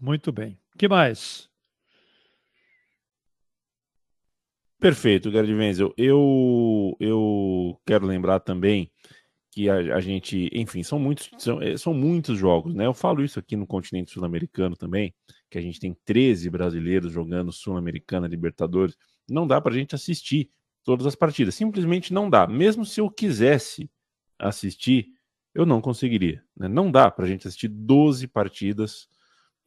Muito 0.00 0.32
bem. 0.32 0.58
que 0.78 0.88
mais? 0.88 1.51
Perfeito, 4.82 5.30
Gerd 5.30 5.54
Wenzel. 5.54 5.94
Eu, 5.96 6.96
eu 6.98 7.80
quero 7.86 8.04
lembrar 8.04 8.40
também 8.40 8.90
que 9.52 9.70
a, 9.70 9.76
a 9.94 10.00
gente, 10.00 10.50
enfim, 10.52 10.82
são 10.82 10.98
muitos, 10.98 11.30
são, 11.38 11.62
eh, 11.62 11.76
são, 11.76 11.94
muitos 11.94 12.36
jogos, 12.36 12.74
né? 12.74 12.84
Eu 12.84 12.92
falo 12.92 13.22
isso 13.22 13.38
aqui 13.38 13.54
no 13.54 13.64
continente 13.64 14.10
sul-americano 14.10 14.76
também, 14.76 15.14
que 15.48 15.56
a 15.56 15.60
gente 15.60 15.78
tem 15.78 15.96
13 16.04 16.50
brasileiros 16.50 17.12
jogando 17.12 17.52
Sul-Americana, 17.52 18.26
Libertadores. 18.26 18.96
Não 19.30 19.46
dá 19.46 19.60
para 19.60 19.72
a 19.72 19.76
gente 19.76 19.94
assistir 19.94 20.50
todas 20.82 21.06
as 21.06 21.14
partidas, 21.14 21.54
simplesmente 21.54 22.12
não 22.12 22.28
dá. 22.28 22.48
Mesmo 22.48 22.84
se 22.84 23.00
eu 23.00 23.08
quisesse 23.08 23.88
assistir, 24.36 25.10
eu 25.54 25.64
não 25.64 25.80
conseguiria. 25.80 26.42
Né? 26.56 26.66
Não 26.66 26.90
dá 26.90 27.08
para 27.08 27.24
a 27.24 27.28
gente 27.28 27.46
assistir 27.46 27.68
12 27.68 28.26
partidas 28.26 29.06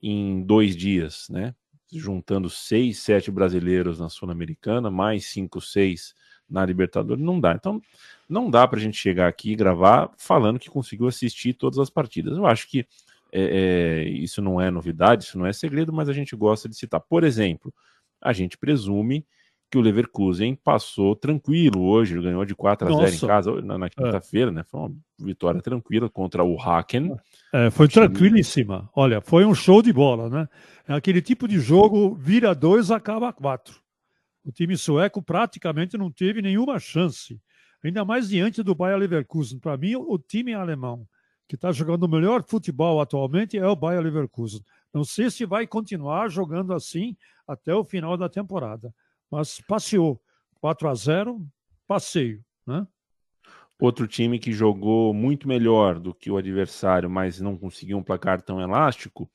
em 0.04 0.44
dois 0.44 0.76
dias, 0.76 1.28
né? 1.30 1.56
Juntando 2.00 2.50
seis, 2.50 3.00
sete 3.00 3.32
brasileiros 3.32 4.00
na 4.00 4.10
Sul-Americana, 4.10 4.90
mais 4.90 5.26
cinco, 5.26 5.62
seis 5.62 6.14
na 6.50 6.66
Libertadores, 6.66 7.24
não 7.24 7.40
dá. 7.40 7.54
Então, 7.54 7.82
não 8.30 8.50
dá 8.50 8.68
para 8.68 8.80
a 8.80 8.82
gente 8.82 8.98
chegar 8.98 9.28
aqui 9.28 9.52
e 9.52 9.56
gravar 9.56 10.12
falando 10.18 10.60
que 10.60 10.70
conseguiu 10.70 11.08
assistir 11.08 11.54
todas 11.54 11.80
as 11.80 11.90
partidas. 11.90 12.38
Eu 12.38 12.46
acho 12.46 12.70
que 12.70 12.86
é, 13.32 14.04
é, 14.04 14.10
isso 14.10 14.42
não 14.42 14.62
é 14.62 14.72
novidade, 14.72 15.26
isso 15.26 15.38
não 15.38 15.46
é 15.46 15.54
segredo, 15.54 15.92
mas 15.92 16.08
a 16.08 16.14
gente 16.14 16.36
gosta 16.36 16.70
de 16.70 16.76
citar. 16.76 17.02
Por 17.02 17.24
exemplo, 17.24 17.74
a 18.22 18.32
gente 18.32 18.58
presume 18.58 19.26
que 19.76 19.80
o 19.80 19.82
Leverkusen 19.82 20.56
passou 20.56 21.18
tranquilo 21.18 21.84
hoje, 21.84 22.22
ganhou 22.22 22.46
de 22.46 22.56
4 22.56 22.88
a 22.88 22.92
0 22.92 23.02
Nossa. 23.02 23.26
em 23.26 23.28
casa 23.28 23.62
na, 23.62 23.78
na 23.78 23.90
quinta-feira, 23.90 24.50
é. 24.52 24.54
né? 24.54 24.64
Foi 24.64 24.80
uma 24.80 24.96
vitória 25.20 25.62
tranquila 25.62 26.10
contra 26.10 26.46
o 26.46 26.58
Haken. 26.58 27.14
É, 27.54 27.70
foi 27.70 27.90
tranquilíssima. 27.90 28.90
Olha, 28.96 29.20
foi 29.20 29.44
um 29.44 29.54
show 29.54 29.82
de 29.82 29.92
bola, 29.92 30.30
né? 30.30 30.48
É 30.88 30.94
aquele 30.94 31.22
tipo 31.22 31.46
de 31.46 31.60
jogo, 31.60 32.16
vira 32.16 32.56
dois, 32.56 32.90
acaba 32.90 33.34
quatro. 33.34 33.82
O 34.46 34.52
time 34.52 34.78
sueco 34.78 35.22
praticamente 35.22 35.98
não 35.98 36.10
teve 36.10 36.42
nenhuma 36.42 36.80
chance, 36.80 37.38
ainda 37.84 38.06
mais 38.06 38.30
diante 38.30 38.64
do 38.64 38.74
Bayer 38.74 38.98
Leverkusen. 38.98 39.60
Para 39.60 39.76
mim, 39.76 39.96
o 39.98 40.18
time 40.18 40.54
alemão 40.54 41.06
que 41.50 41.56
está 41.56 41.74
jogando 41.74 42.04
o 42.04 42.10
melhor 42.10 42.46
futebol 42.48 43.02
atualmente 43.02 43.58
é 43.58 43.68
o 43.68 43.76
Bayer 43.76 44.02
Leverkusen. 44.02 44.62
Não 44.94 45.04
sei 45.04 45.30
se 45.30 45.46
vai 45.46 45.68
continuar 45.68 46.30
jogando 46.30 46.74
assim 46.74 47.18
até 47.46 47.76
o 47.76 47.84
final 47.84 48.16
da 48.16 48.30
temporada 48.30 48.94
mas 49.36 49.60
passeou. 49.60 50.22
4 50.62 50.88
a 50.88 50.96
0 50.96 51.46
passeio, 51.86 52.44
né? 52.66 52.88
Outro 53.80 54.08
time 54.08 54.40
que 54.40 54.54
jogou 54.54 55.14
muito 55.14 55.48
melhor 55.48 56.00
do 56.00 56.14
que 56.14 56.32
o 56.32 56.38
adversário, 56.38 57.10
mas 57.10 57.42
não 57.42 57.58
conseguiu 57.58 57.98
um 57.98 58.04
placar 58.04 58.42
tão 58.42 58.62
elástico, 58.62 59.30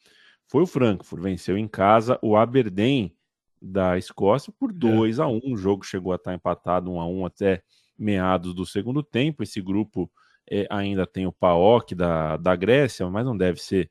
foi 0.48 0.62
o 0.62 0.66
Frankfurt. 0.66 1.22
Venceu 1.22 1.58
em 1.58 1.68
casa 1.68 2.18
o 2.22 2.34
Aberdeen 2.34 3.14
da 3.60 3.98
Escócia 3.98 4.50
por 4.58 4.72
2 4.72 5.18
é. 5.18 5.22
a 5.22 5.26
1 5.26 5.40
O 5.44 5.56
jogo 5.56 5.84
chegou 5.84 6.12
a 6.12 6.16
estar 6.16 6.34
empatado 6.34 6.90
1 6.90 7.00
a 7.00 7.06
1 7.06 7.26
até 7.26 7.62
meados 7.98 8.54
do 8.54 8.64
segundo 8.64 9.02
tempo. 9.02 9.42
Esse 9.42 9.60
grupo 9.60 10.10
é, 10.50 10.66
ainda 10.70 11.06
tem 11.06 11.26
o 11.26 11.32
PAOK 11.32 11.94
da, 11.94 12.38
da 12.38 12.56
Grécia, 12.56 13.08
mas 13.10 13.26
não 13.26 13.36
deve 13.36 13.60
ser. 13.60 13.90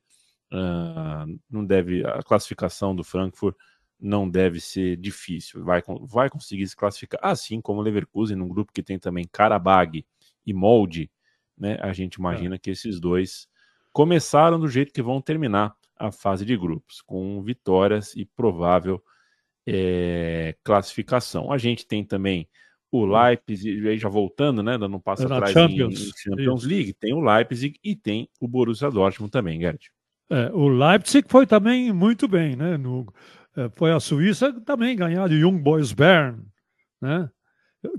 Uh, 0.51 1.39
não 1.47 1.63
deve. 1.63 2.03
A 2.03 2.23
classificação 2.23 2.95
do 2.95 3.03
Frankfurt 3.03 3.55
não 3.99 4.29
deve 4.29 4.61
ser 4.61 4.95
difícil, 4.95 5.63
vai, 5.63 5.83
vai 6.03 6.29
conseguir 6.29 6.67
se 6.67 6.75
classificar, 6.75 7.19
assim 7.21 7.59
como 7.59 7.79
o 7.79 7.83
Leverkusen, 7.83 8.37
num 8.37 8.47
grupo 8.47 8.71
que 8.71 8.81
tem 8.81 8.97
também 8.97 9.27
Karabag 9.29 10.05
e 10.45 10.53
Molde, 10.53 11.11
né? 11.57 11.77
A 11.81 11.91
gente 11.91 12.15
imagina 12.15 12.55
é. 12.55 12.57
que 12.57 12.69
esses 12.69 12.99
dois 12.99 13.47
começaram 13.91 14.59
do 14.59 14.69
jeito 14.69 14.93
que 14.93 15.01
vão 15.01 15.21
terminar 15.21 15.75
a 15.97 16.11
fase 16.11 16.45
de 16.45 16.55
grupos, 16.55 17.01
com 17.01 17.41
vitórias 17.43 18.15
e 18.15 18.23
provável 18.23 19.03
é, 19.67 20.55
classificação. 20.63 21.51
A 21.51 21.57
gente 21.57 21.85
tem 21.85 22.05
também 22.05 22.47
o 22.91 23.05
Leipzig, 23.05 23.97
já 23.97 24.09
voltando, 24.09 24.63
né, 24.63 24.77
dando 24.77 24.95
um 24.95 24.99
passo 24.99 25.23
é 25.23 25.25
atrás 25.25 25.51
Champions, 25.51 25.99
em, 25.99 26.11
Champions 26.17 26.63
League, 26.63 26.93
tem 26.93 27.13
o 27.13 27.19
Leipzig 27.19 27.77
e 27.83 27.95
tem 27.95 28.29
o 28.39 28.47
Borussia 28.47 28.89
Dortmund 28.89 29.31
também, 29.31 29.59
Gerd. 29.59 29.91
É, 30.31 30.49
o 30.53 30.67
Leipzig 30.67 31.27
foi 31.27 31.45
também 31.45 31.91
muito 31.91 32.27
bem, 32.27 32.55
né, 32.55 32.77
no, 32.77 33.01
é, 33.01 33.38
foi 33.75 33.91
a 33.91 33.99
Suíça 33.99 34.53
também 34.61 34.95
ganhar 34.95 35.27
de 35.27 35.35
Young 35.35 35.57
Boys 35.57 35.91
Bern, 35.91 36.43
né? 37.01 37.29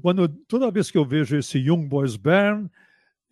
Quando 0.03 0.29
toda 0.29 0.71
vez 0.71 0.91
que 0.91 0.99
eu 0.99 1.05
vejo 1.05 1.37
esse 1.37 1.59
Young 1.59 1.87
Boys 1.89 2.17
Bern, 2.17 2.69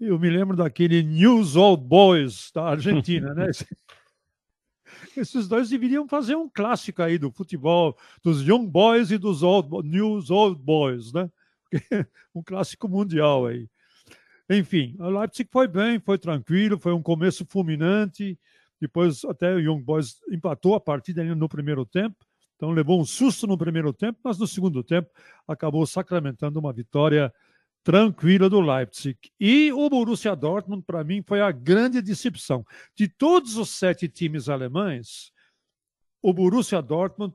eu 0.01 0.19
me 0.19 0.31
lembro 0.31 0.57
daquele 0.57 1.03
News 1.03 1.57
Old 1.57 1.85
Boys 1.85 2.51
da 2.55 2.65
Argentina, 2.65 3.35
né? 3.35 3.51
Esses 5.17 5.47
dois 5.49 5.69
deveriam 5.69 6.09
fazer 6.09 6.35
um 6.35 6.49
clássico 6.49 7.03
aí 7.03 7.19
do 7.19 7.31
futebol, 7.31 7.97
dos 8.23 8.43
Young 8.43 8.67
Boys 8.67 9.11
e 9.11 9.19
dos 9.19 9.43
old, 9.43 9.69
News 9.87 10.31
Old 10.31 10.61
Boys, 10.61 11.13
né? 11.13 11.31
um 12.35 12.43
clássico 12.43 12.89
mundial 12.89 13.47
aí. 13.47 13.69
Enfim, 14.49 14.97
o 14.99 15.11
Leipzig 15.11 15.49
foi 15.53 15.69
bem, 15.69 16.01
foi 16.01 16.17
tranquilo, 16.17 16.79
foi 16.79 16.93
um 16.93 17.03
começo 17.03 17.45
fulminante. 17.47 18.39
Depois 18.81 19.25
até 19.25 19.55
o 19.55 19.61
Young 19.61 19.83
Boys 19.83 20.21
empatou 20.31 20.75
a 20.75 20.81
partida 20.81 21.23
no 21.35 21.49
primeiro 21.49 21.85
tempo. 21.85 22.17
Então 22.57 22.71
levou 22.71 23.01
um 23.01 23.05
susto 23.05 23.47
no 23.47 23.57
primeiro 23.57 23.93
tempo, 23.93 24.19
mas 24.23 24.39
no 24.39 24.47
segundo 24.47 24.83
tempo 24.83 25.09
acabou 25.47 25.87
sacramentando 25.87 26.59
uma 26.59 26.73
vitória 26.73 27.33
tranquila 27.85 28.51
do 28.51 28.61
Leipzig. 28.61 29.17
E 29.39 29.73
o 29.73 29.89
Borussia 29.89 30.35
Dortmund, 30.35 30.83
para 30.85 31.05
mim, 31.05 31.23
foi 31.27 31.41
a 31.41 31.53
grande 31.53 32.03
decepção. 32.03 32.65
De 32.95 33.09
todos 33.09 33.57
os 33.57 33.71
sete 33.71 34.09
times 34.09 34.49
alemães, 34.49 35.33
o 36.21 36.33
Borussia 36.33 36.83
Dortmund 36.83 37.35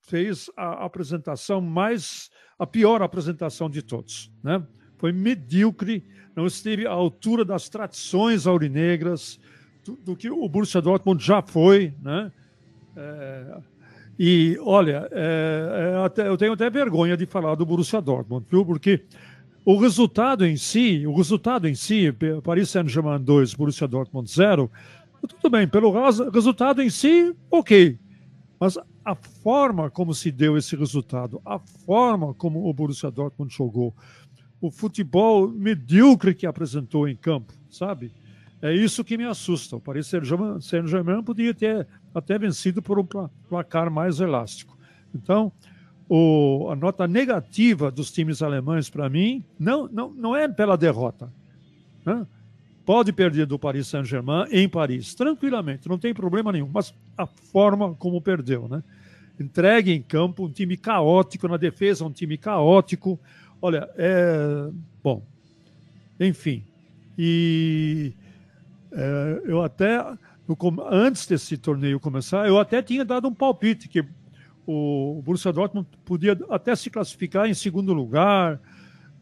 fez 0.00 0.48
a 0.56 0.84
apresentação 0.84 1.60
mais, 1.60 2.30
a 2.58 2.66
pior 2.66 3.02
apresentação 3.02 3.68
de 3.68 3.82
todos, 3.82 4.32
né? 4.42 4.66
foi 5.00 5.12
medíocre, 5.12 6.06
não 6.36 6.46
esteve 6.46 6.86
à 6.86 6.90
altura 6.90 7.44
das 7.44 7.68
tradições 7.68 8.46
aurinegras, 8.46 9.40
do, 9.84 10.16
que 10.16 10.30
o 10.30 10.48
Borussia 10.48 10.80
Dortmund 10.80 11.24
já 11.24 11.42
foi, 11.42 11.92
né? 12.02 12.30
É, 12.96 13.58
e 14.18 14.58
olha, 14.60 15.08
é, 15.12 15.94
é, 15.94 16.04
até, 16.04 16.28
eu 16.28 16.36
tenho 16.36 16.52
até 16.52 16.68
vergonha 16.68 17.16
de 17.16 17.24
falar 17.24 17.54
do 17.54 17.64
Borussia 17.64 18.00
Dortmund, 18.00 18.46
viu? 18.50 18.64
Porque 18.66 19.02
o 19.64 19.78
resultado 19.78 20.44
em 20.44 20.56
si, 20.56 21.06
o 21.06 21.14
resultado 21.14 21.66
em 21.66 21.74
si, 21.74 22.14
Paris 22.42 22.68
Saint-Germain 22.70 23.20
2, 23.20 23.54
Borussia 23.54 23.88
Dortmund 23.88 24.30
0, 24.30 24.70
tudo 25.26 25.50
bem, 25.50 25.66
pelo 25.66 25.92
resultado 26.30 26.82
em 26.82 26.90
si, 26.90 27.34
ok. 27.50 27.98
Mas 28.58 28.78
a 29.04 29.14
forma 29.14 29.90
como 29.90 30.12
se 30.12 30.30
deu 30.30 30.56
esse 30.56 30.76
resultado, 30.76 31.40
a 31.44 31.58
forma 31.58 32.34
como 32.34 32.68
o 32.68 32.74
Borussia 32.74 33.10
Dortmund 33.10 33.54
jogou, 33.54 33.94
o 34.60 34.70
futebol 34.70 35.48
medíocre 35.48 36.34
que 36.34 36.46
apresentou 36.46 37.08
em 37.08 37.16
campo, 37.16 37.54
sabe? 37.70 38.12
É 38.62 38.74
isso 38.74 39.04
que 39.04 39.16
me 39.16 39.24
assusta. 39.24 39.76
O 39.76 39.80
Paris 39.80 40.06
Saint-Germain 40.06 41.22
podia 41.22 41.54
ter 41.54 41.86
até 42.14 42.38
vencido 42.38 42.82
por 42.82 42.98
um 42.98 43.06
placar 43.48 43.90
mais 43.90 44.20
elástico. 44.20 44.76
Então, 45.14 45.50
o, 46.08 46.68
a 46.70 46.76
nota 46.76 47.06
negativa 47.06 47.90
dos 47.90 48.10
times 48.10 48.42
alemães, 48.42 48.90
para 48.90 49.08
mim, 49.08 49.44
não, 49.58 49.88
não, 49.88 50.10
não 50.10 50.36
é 50.36 50.46
pela 50.46 50.76
derrota. 50.76 51.32
Né? 52.04 52.26
Pode 52.84 53.12
perder 53.12 53.46
do 53.46 53.58
Paris 53.58 53.86
Saint-Germain 53.86 54.46
em 54.50 54.68
Paris, 54.68 55.14
tranquilamente, 55.14 55.88
não 55.88 55.98
tem 55.98 56.12
problema 56.12 56.50
nenhum, 56.50 56.68
mas 56.72 56.92
a 57.16 57.26
forma 57.26 57.94
como 57.94 58.20
perdeu. 58.20 58.68
Né? 58.68 58.82
Entregue 59.38 59.92
em 59.92 60.02
campo 60.02 60.44
um 60.44 60.50
time 60.50 60.76
caótico, 60.76 61.48
na 61.48 61.56
defesa 61.56 62.04
um 62.04 62.12
time 62.12 62.36
caótico. 62.36 63.18
Olha, 63.62 63.88
é. 63.96 64.68
Bom, 65.02 65.22
enfim. 66.18 66.62
E 67.16 68.12
é, 68.92 69.42
eu 69.44 69.62
até, 69.62 70.04
antes 70.90 71.26
desse 71.26 71.56
torneio 71.56 72.00
começar, 72.00 72.46
eu 72.46 72.58
até 72.58 72.82
tinha 72.82 73.04
dado 73.04 73.28
um 73.28 73.34
palpite 73.34 73.88
que 73.88 74.04
o 74.66 75.20
Borussia 75.24 75.52
Dortmund 75.52 75.88
podia 76.04 76.38
até 76.48 76.74
se 76.76 76.90
classificar 76.90 77.48
em 77.48 77.54
segundo 77.54 77.92
lugar 77.92 78.60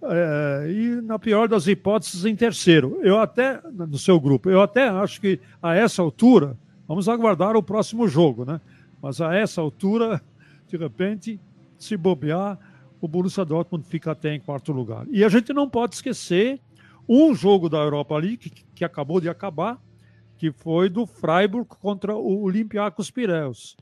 é, 0.03 0.71
e, 0.71 1.01
na 1.03 1.19
pior 1.19 1.49
das 1.49 1.67
hipóteses, 1.67 2.25
em 2.25 2.37
terceiro. 2.37 2.99
Eu 3.03 3.19
até, 3.19 3.61
no 3.73 3.99
seu 3.99 4.21
grupo, 4.21 4.51
eu 4.51 4.61
até 4.61 4.89
acho 4.89 5.21
que 5.21 5.41
a 5.63 5.75
essa 5.75 6.03
altura, 6.03 6.57
vamos 6.87 7.09
aguardar 7.09 7.57
o 7.57 7.63
próximo 7.63 8.07
jogo, 8.09 8.45
né? 8.45 8.61
Mas 9.01 9.21
a 9.21 9.35
essa 9.35 9.61
altura, 9.61 10.21
de 10.67 10.77
repente, 10.77 11.41
se 11.79 11.97
bobear, 11.97 12.59
o 13.01 13.07
Borussia 13.07 13.45
Dortmund 13.45 13.87
fica 13.87 14.11
até 14.11 14.35
em 14.35 14.41
quarto 14.41 14.73
lugar. 14.73 15.07
E 15.11 15.25
a 15.25 15.29
gente 15.29 15.53
não 15.53 15.69
pode 15.69 15.95
esquecer 15.95 16.61
um 17.09 17.35
jogo 17.35 17.69
da 17.69 17.79
Europa 17.79 18.17
League 18.17 18.51
que, 18.51 18.65
que 18.75 18.85
acabou 18.85 19.21
de 19.21 19.29
acabar, 19.29 19.81
que 20.37 20.53
foi 20.53 20.89
do 20.89 21.07
Freiburg 21.07 21.69
contra 21.69 22.15
o 22.15 22.43
Olympiacos 22.43 23.11
Pireus. 23.11 23.77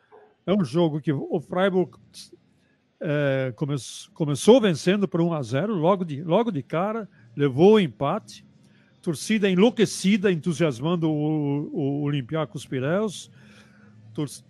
É 0.47 0.52
um 0.54 0.64
jogo 0.64 1.00
que 1.00 1.12
o 1.12 1.40
Freiburg 1.40 1.92
é, 3.00 3.52
come, 3.56 3.75
começou 4.14 4.61
vencendo 4.61 5.09
por 5.09 5.21
1 5.21 5.33
a 5.33 5.42
0 5.42 5.75
logo 5.75 6.04
de, 6.04 6.23
logo 6.23 6.50
de 6.50 6.62
cara, 6.62 7.09
levou 7.37 7.75
o 7.75 7.80
empate, 7.80 8.47
torcida 9.02 9.50
enlouquecida, 9.50 10.33
entusiasmando 10.33 11.11
o, 11.11 11.71
o 11.73 12.02
Olympiacos 12.02 12.64
Pireus. 12.64 13.30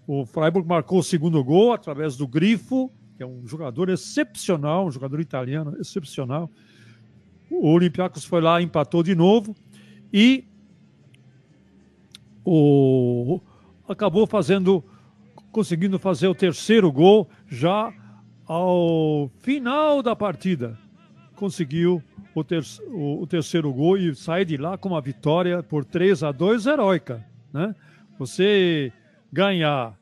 O 0.06 0.24
Freiburg 0.24 0.68
marcou 0.68 1.00
o 1.00 1.02
segundo 1.02 1.42
gol 1.42 1.72
através 1.72 2.16
do 2.16 2.28
Grifo, 2.28 2.90
que 3.16 3.22
é 3.22 3.26
um 3.26 3.46
jogador 3.46 3.88
excepcional, 3.88 4.86
um 4.86 4.90
jogador 4.90 5.20
italiano 5.20 5.76
excepcional. 5.80 6.50
O 7.50 7.70
Olympiacos 7.70 8.24
foi 8.24 8.40
lá, 8.40 8.60
empatou 8.60 9.02
de 9.02 9.14
novo 9.14 9.54
e 10.12 10.44
o, 12.44 13.40
acabou 13.88 14.26
fazendo, 14.26 14.84
conseguindo 15.50 15.98
fazer 15.98 16.28
o 16.28 16.34
terceiro 16.34 16.90
gol 16.90 17.28
já 17.48 17.92
ao 18.46 19.30
final 19.40 20.02
da 20.02 20.14
partida. 20.14 20.78
Conseguiu 21.34 22.02
o, 22.34 22.44
ter, 22.44 22.62
o, 22.88 23.22
o 23.22 23.26
terceiro 23.26 23.72
gol 23.72 23.98
e 23.98 24.14
sai 24.14 24.44
de 24.44 24.56
lá 24.56 24.78
com 24.78 24.90
uma 24.90 25.00
vitória 25.00 25.62
por 25.62 25.84
3 25.84 26.22
a 26.22 26.32
2 26.32 26.66
heróica. 26.66 27.24
Né? 27.52 27.74
Você 28.18 28.92
ganhar 29.32 29.98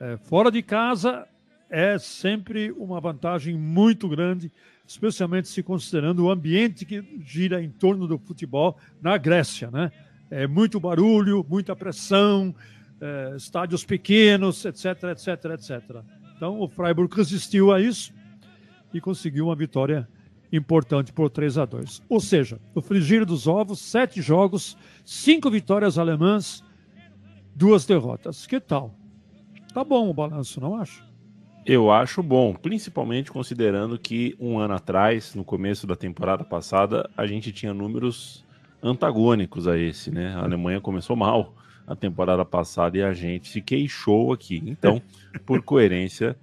é, 0.00 0.16
fora 0.16 0.50
de 0.50 0.62
casa 0.62 1.26
é 1.70 1.98
sempre 1.98 2.72
uma 2.72 3.00
vantagem 3.00 3.56
muito 3.56 4.08
grande 4.08 4.50
especialmente 4.86 5.48
se 5.48 5.62
considerando 5.62 6.24
o 6.24 6.30
ambiente 6.30 6.84
que 6.84 7.02
gira 7.24 7.62
em 7.62 7.70
torno 7.70 8.06
do 8.06 8.18
futebol 8.18 8.76
na 9.00 9.16
Grécia, 9.16 9.70
né? 9.70 9.90
É 10.30 10.46
muito 10.46 10.80
barulho, 10.80 11.44
muita 11.48 11.76
pressão, 11.76 12.54
é, 13.00 13.34
estádios 13.36 13.84
pequenos, 13.84 14.64
etc, 14.64 15.02
etc, 15.10 15.44
etc. 15.52 16.02
Então 16.36 16.60
o 16.60 16.68
Freiburg 16.68 17.14
resistiu 17.14 17.72
a 17.72 17.80
isso 17.80 18.12
e 18.92 19.00
conseguiu 19.00 19.46
uma 19.46 19.56
vitória 19.56 20.08
importante 20.52 21.12
por 21.12 21.30
3 21.30 21.58
a 21.58 21.64
2. 21.64 22.02
Ou 22.08 22.20
seja, 22.20 22.60
o 22.74 22.82
frigir 22.82 23.24
dos 23.24 23.46
ovos, 23.46 23.80
sete 23.80 24.20
jogos, 24.20 24.76
cinco 25.04 25.50
vitórias 25.50 25.98
alemãs, 25.98 26.62
duas 27.54 27.86
derrotas. 27.86 28.46
Que 28.46 28.60
tal? 28.60 28.94
Tá 29.72 29.82
bom 29.82 30.10
o 30.10 30.14
balanço, 30.14 30.60
não 30.60 30.76
acho? 30.76 31.11
Eu 31.64 31.92
acho 31.92 32.22
bom, 32.22 32.54
principalmente 32.54 33.30
considerando 33.30 33.96
que 33.96 34.34
um 34.38 34.58
ano 34.58 34.74
atrás, 34.74 35.34
no 35.34 35.44
começo 35.44 35.86
da 35.86 35.94
temporada 35.94 36.42
passada, 36.42 37.08
a 37.16 37.24
gente 37.24 37.52
tinha 37.52 37.72
números 37.72 38.44
antagônicos 38.82 39.68
a 39.68 39.78
esse, 39.78 40.10
né? 40.10 40.34
A 40.34 40.42
Alemanha 40.42 40.80
começou 40.80 41.14
mal 41.14 41.54
a 41.86 41.94
temporada 41.94 42.44
passada 42.44 42.98
e 42.98 43.02
a 43.02 43.12
gente 43.12 43.48
se 43.48 43.62
queixou 43.62 44.32
aqui. 44.32 44.60
Então, 44.66 45.00
por 45.46 45.62
coerência, 45.62 46.36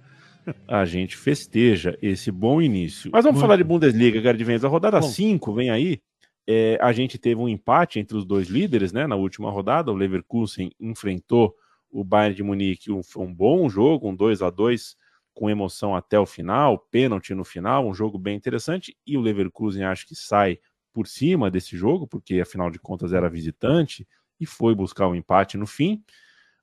a 0.66 0.86
gente 0.86 1.18
festeja 1.18 1.98
esse 2.00 2.30
bom 2.30 2.62
início. 2.62 3.10
Mas 3.12 3.24
vamos 3.24 3.36
Muito. 3.36 3.46
falar 3.46 3.56
de 3.56 3.64
Bundesliga, 3.64 4.22
Gardivens. 4.22 4.64
A 4.64 4.68
rodada 4.68 5.02
5 5.02 5.52
vem 5.52 5.68
aí. 5.68 6.00
É, 6.46 6.78
a 6.80 6.92
gente 6.92 7.18
teve 7.18 7.40
um 7.40 7.48
empate 7.48 7.98
entre 7.98 8.16
os 8.16 8.24
dois 8.24 8.48
líderes, 8.48 8.90
né? 8.90 9.06
Na 9.06 9.16
última 9.16 9.50
rodada, 9.50 9.92
o 9.92 9.94
Leverkusen 9.94 10.72
enfrentou 10.80 11.54
o 11.92 12.02
Bayern 12.02 12.34
de 12.34 12.42
Munique, 12.42 12.90
um, 12.90 13.02
um 13.18 13.32
bom 13.34 13.68
jogo, 13.68 14.08
um 14.08 14.14
2 14.14 14.40
a 14.40 14.48
2 14.48 14.96
com 15.40 15.48
emoção 15.48 15.96
até 15.96 16.20
o 16.20 16.26
final, 16.26 16.78
pênalti 16.90 17.34
no 17.34 17.46
final, 17.46 17.88
um 17.88 17.94
jogo 17.94 18.18
bem 18.18 18.36
interessante. 18.36 18.94
E 19.06 19.16
o 19.16 19.22
Leverkusen 19.22 19.84
acho 19.84 20.06
que 20.06 20.14
sai 20.14 20.58
por 20.92 21.06
cima 21.06 21.50
desse 21.50 21.78
jogo, 21.78 22.06
porque 22.06 22.42
afinal 22.42 22.70
de 22.70 22.78
contas 22.78 23.14
era 23.14 23.26
visitante 23.30 24.06
e 24.38 24.44
foi 24.44 24.74
buscar 24.74 25.06
o 25.06 25.12
um 25.12 25.14
empate 25.14 25.56
no 25.56 25.66
fim. 25.66 26.04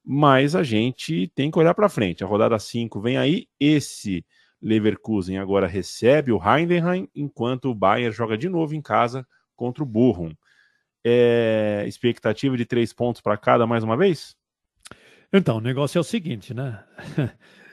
Mas 0.05 0.55
a 0.55 0.61
gente 0.61 1.27
tem 1.33 1.49
que 1.49 1.57
olhar 1.57 1.73
para 1.73 1.89
frente. 1.89 2.23
A 2.23 2.27
rodada 2.27 2.59
5 2.59 3.01
vem 3.01 3.17
aí. 3.17 3.47
Esse 3.59 4.23
Leverkusen 4.61 5.39
agora 5.39 5.65
recebe 5.65 6.31
o 6.31 6.39
Heidenheim, 6.39 7.09
enquanto 7.15 7.71
o 7.71 7.75
Bayern 7.75 8.15
joga 8.15 8.37
de 8.37 8.47
novo 8.47 8.75
em 8.75 8.81
casa 8.81 9.27
contra 9.55 9.81
o 9.81 9.87
Bochum. 9.87 10.35
É... 11.03 11.83
Expectativa 11.87 12.55
de 12.55 12.63
três 12.63 12.93
pontos 12.93 13.21
para 13.21 13.37
cada 13.37 13.65
mais 13.65 13.83
uma 13.83 13.97
vez? 13.97 14.37
Então, 15.33 15.57
o 15.57 15.61
negócio 15.61 15.97
é 15.97 16.01
o 16.01 16.03
seguinte, 16.03 16.53
né? 16.53 16.83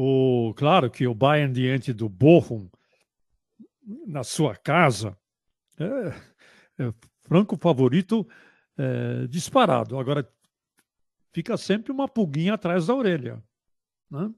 O, 0.00 0.54
claro 0.54 0.88
que 0.88 1.08
o 1.08 1.12
Bayern 1.12 1.52
diante 1.52 1.92
do 1.92 2.08
Bochum, 2.08 2.70
na 4.06 4.22
sua 4.22 4.54
casa, 4.54 5.18
é, 5.76 6.84
é 6.84 6.94
franco 7.24 7.58
favorito 7.60 8.24
é, 8.76 9.26
disparado. 9.26 9.98
Agora, 9.98 10.24
fica 11.32 11.56
sempre 11.56 11.90
uma 11.90 12.06
pulguinha 12.06 12.54
atrás 12.54 12.86
da 12.86 12.94
orelha. 12.94 13.42
Né? 14.08 14.32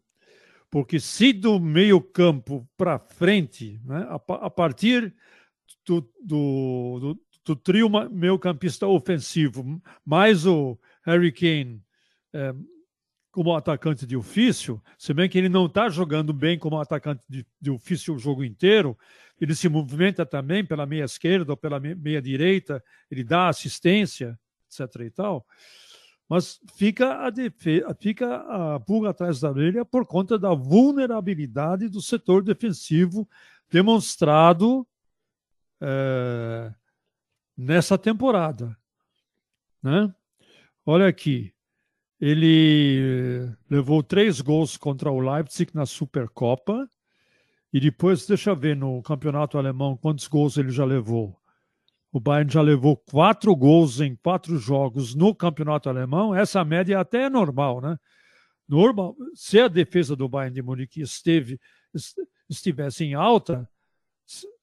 Porque 0.71 0.99
se 0.99 1.31
do 1.31 1.61
meio 1.61 2.01
campo 2.01 2.67
para 2.75 2.99
frente, 2.99 3.79
né, 3.85 4.07
a, 4.09 4.15
a, 4.47 4.49
partir 4.49 5.15
do, 5.85 6.01
do, 6.25 6.99
do, 7.01 7.21
do 7.45 7.57
trio 7.57 7.91
meio 8.11 8.39
campista 8.39 8.87
ofensivo, 8.87 9.79
mais 10.07 10.47
o 10.47 10.81
Harry 11.05 11.31
Kane, 11.31 11.85
é, 12.33 12.55
como 13.31 13.55
atacante 13.55 14.07
de 14.07 14.17
ofício, 14.17 14.83
se 14.99 15.15
bem 15.15 15.29
que 15.29 15.39
ele 15.39 15.49
não 15.49 15.67
está 15.67 15.89
jogando 15.89 16.33
bem 16.33 16.59
como 16.59 16.81
atacante 16.81 17.25
de, 17.29 17.47
de, 17.61 17.71
ofício 17.71 18.15
o 18.15 18.19
jogo 18.19 18.43
inteiro, 18.43 18.99
ele 19.41 19.55
se 19.55 19.69
movimenta 19.69 20.27
também 20.27 20.65
pela 20.65 20.85
meia 20.85 21.05
esquerda 21.05 21.53
ou 21.53 21.57
pela 21.57 21.79
meia 21.79 22.21
direita, 22.21 22.83
ele 23.11 23.23
dá 23.23 23.49
assistência, 23.49 24.39
etc. 24.67 25.03
e 25.03 25.11
tal. 25.11 25.47
Mas 26.29 26.61
fica 26.77 27.25
a, 27.25 27.31
defesa, 27.31 27.95
fica 28.01 28.37
a 28.37 28.81
pulga 28.81 29.11
atrás 29.11 29.41
da 29.41 29.51
orelha 29.51 29.85
por 29.85 30.07
conta 30.07 30.39
da 30.39 30.55
vulnerabilidade 30.55 31.89
do 31.89 32.01
setor 32.01 32.43
defensivo 32.43 33.29
demonstrado 33.71 34.87
é, 35.81 36.73
nessa 37.57 37.97
temporada. 37.97 38.77
Né? 39.83 40.13
Olha 40.85 41.09
aqui, 41.09 41.53
ele 42.21 43.51
levou 43.69 44.03
três 44.03 44.41
gols 44.41 44.77
contra 44.77 45.11
o 45.11 45.21
Leipzig 45.21 45.75
na 45.75 45.87
Supercopa 45.87 46.89
E 47.73 47.81
depois, 47.81 48.27
deixa 48.27 48.51
eu 48.51 48.57
ver 48.57 48.77
no 48.77 49.03
campeonato 49.03 49.57
alemão 49.57 49.97
quantos 49.97 50.29
gols 50.29 50.59
ele 50.59 50.71
já 50.71 50.85
levou. 50.85 51.41
O 52.13 52.19
Bayern 52.19 52.53
já 52.53 52.61
levou 52.61 52.97
quatro 52.97 53.55
gols 53.55 54.01
em 54.01 54.17
quatro 54.17 54.59
jogos 54.59 55.15
no 55.15 55.35
campeonato 55.35 55.89
alemão. 55.89 56.35
Essa 56.35 56.65
média 56.65 56.99
até 56.99 57.23
é 57.23 57.31
normal, 57.31 57.81
né? 57.81 57.97
Normal. 58.69 59.17
Se 59.35 59.61
a 59.61 59.69
defesa 59.69 60.17
do 60.17 60.29
Bayern 60.29 60.55
de 60.55 60.63
Munique 60.63 61.01
esteve, 61.01 61.59
estivesse 62.49 63.05
em 63.05 63.15
alta, 63.15 63.69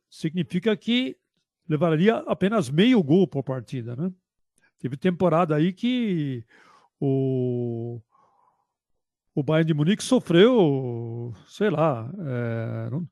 significa 0.10 0.76
que 0.76 1.18
levaria 1.68 2.18
apenas 2.28 2.70
meio 2.70 3.02
gol 3.02 3.28
por 3.28 3.44
partida, 3.44 3.96
né? 3.96 4.12
Teve 4.80 4.96
temporada 4.98 5.56
aí 5.56 5.74
que 5.74 6.46
o, 7.00 8.02
o 9.36 9.44
Bayern 9.44 9.68
de 9.68 9.74
Munique 9.74 10.04
sofreu, 10.04 11.34
sei 11.48 11.70
lá, 11.70 12.12
é, 12.20 12.90
não, 12.90 13.08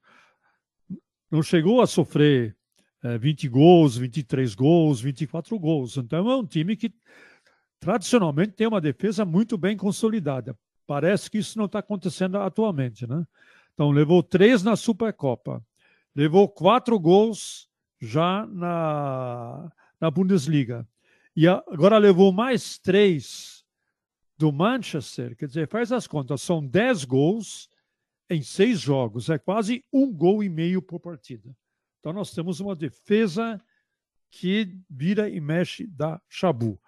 não 1.30 1.44
chegou 1.44 1.82
a 1.82 1.88
sofrer 1.88 2.56
é, 3.04 3.18
20 3.18 3.48
gols, 3.50 3.98
23 3.98 4.56
gols, 4.56 5.00
24 5.00 5.58
gols. 5.60 5.98
Então 5.98 6.30
é 6.30 6.36
um 6.36 6.46
time 6.46 6.76
que 6.76 6.92
tradicionalmente 7.80 8.54
tem 8.54 8.68
uma 8.68 8.82
defesa 8.82 9.24
muito 9.24 9.58
bem 9.58 9.78
consolidada. 9.78 10.58
Parece 10.88 11.30
que 11.30 11.38
isso 11.38 11.58
não 11.58 11.66
está 11.66 11.80
acontecendo 11.80 12.38
atualmente, 12.38 13.08
né? 13.08 13.26
Então 13.74 13.92
levou 13.92 14.24
três 14.24 14.64
na 14.64 14.76
Supercopa, 14.76 15.64
levou 16.16 16.48
quatro 16.48 16.98
gols 17.00 17.68
já 18.00 18.46
na, 18.48 19.72
na 20.00 20.10
Bundesliga 20.10 20.88
e 21.36 21.48
agora 21.48 21.98
levou 21.98 22.32
mais 22.32 22.78
três 22.80 23.55
do 24.38 24.52
Manchester. 24.52 25.36
Quer 25.36 25.48
dizer, 25.48 25.68
faz 25.68 25.92
as 25.92 26.08
contas, 26.08 26.42
são 26.42 26.66
dez 26.66 27.04
gols 27.04 27.70
em 28.30 28.42
seis 28.42 28.82
jogos, 28.82 29.30
é 29.30 29.38
quase 29.38 29.84
um 29.94 30.12
gol 30.12 30.44
e 30.44 30.50
meio 30.50 30.82
por 30.82 31.00
partida. 31.00 31.56
Então, 32.00 32.14
nós 32.14 32.32
temos 32.32 32.60
uma 32.60 32.76
defesa 32.76 33.62
que 34.32 34.78
vira 34.90 35.30
e 35.30 35.40
mexe 35.40 35.88
da 35.88 36.22
Chabu. 36.28 36.80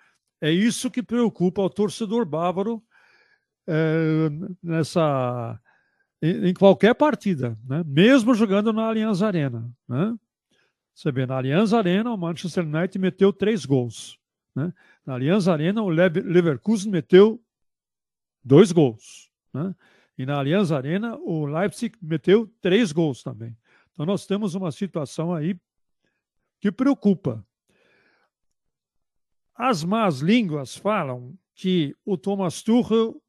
É 0.42 0.52
isso 0.52 0.92
que 0.92 1.02
preocupa 1.02 1.62
o 1.62 1.70
torcedor 1.70 2.26
bávaro 2.26 2.84
é, 3.68 4.30
nessa 4.62 5.60
em, 6.22 6.50
em, 6.50 6.54
qualquer 6.54 6.94
partida, 6.94 7.58
né? 7.64 7.84
mesmo 7.86 8.34
jogando 8.34 8.72
na 8.72 8.84
Allianz 8.84 9.22
Arena. 9.22 9.72
Né? 9.88 10.16
Você 10.94 11.12
vê, 11.12 11.26
na 11.26 11.36
Allianz 11.36 11.74
Arena, 11.74 12.12
o 12.12 12.18
Manchester 12.18 12.66
United 12.66 12.98
meteu 13.00 13.32
três 13.32 13.66
gols. 13.66 14.20
Né? 14.58 14.74
Na 15.06 15.14
Allianz 15.14 15.48
Arena, 15.48 15.84
o 15.84 15.90
Leverkusen 15.90 16.92
meteu 16.92 17.40
dois 18.44 18.72
gols. 18.72 19.30
Né? 19.54 19.76
E 20.18 20.26
na 20.26 20.40
Allianz 20.40 20.72
Arena, 20.72 21.16
o 21.18 21.46
Leipzig 21.46 21.96
meteu 22.02 22.52
três 22.60 22.92
gols 22.92 23.22
também. 23.22 23.56
Então, 23.92 24.04
nós 24.04 24.26
temos 24.26 24.56
uma 24.56 24.72
situação 24.72 25.32
aí 25.32 25.60
que 26.60 26.72
preocupa. 26.72 27.46
As 29.54 29.84
más 29.84 30.22
línguas 30.22 30.76
falam 30.76 31.38
que 31.54 31.96
o 32.04 32.18
Thomas 32.18 32.64
Tuchel 32.64 33.22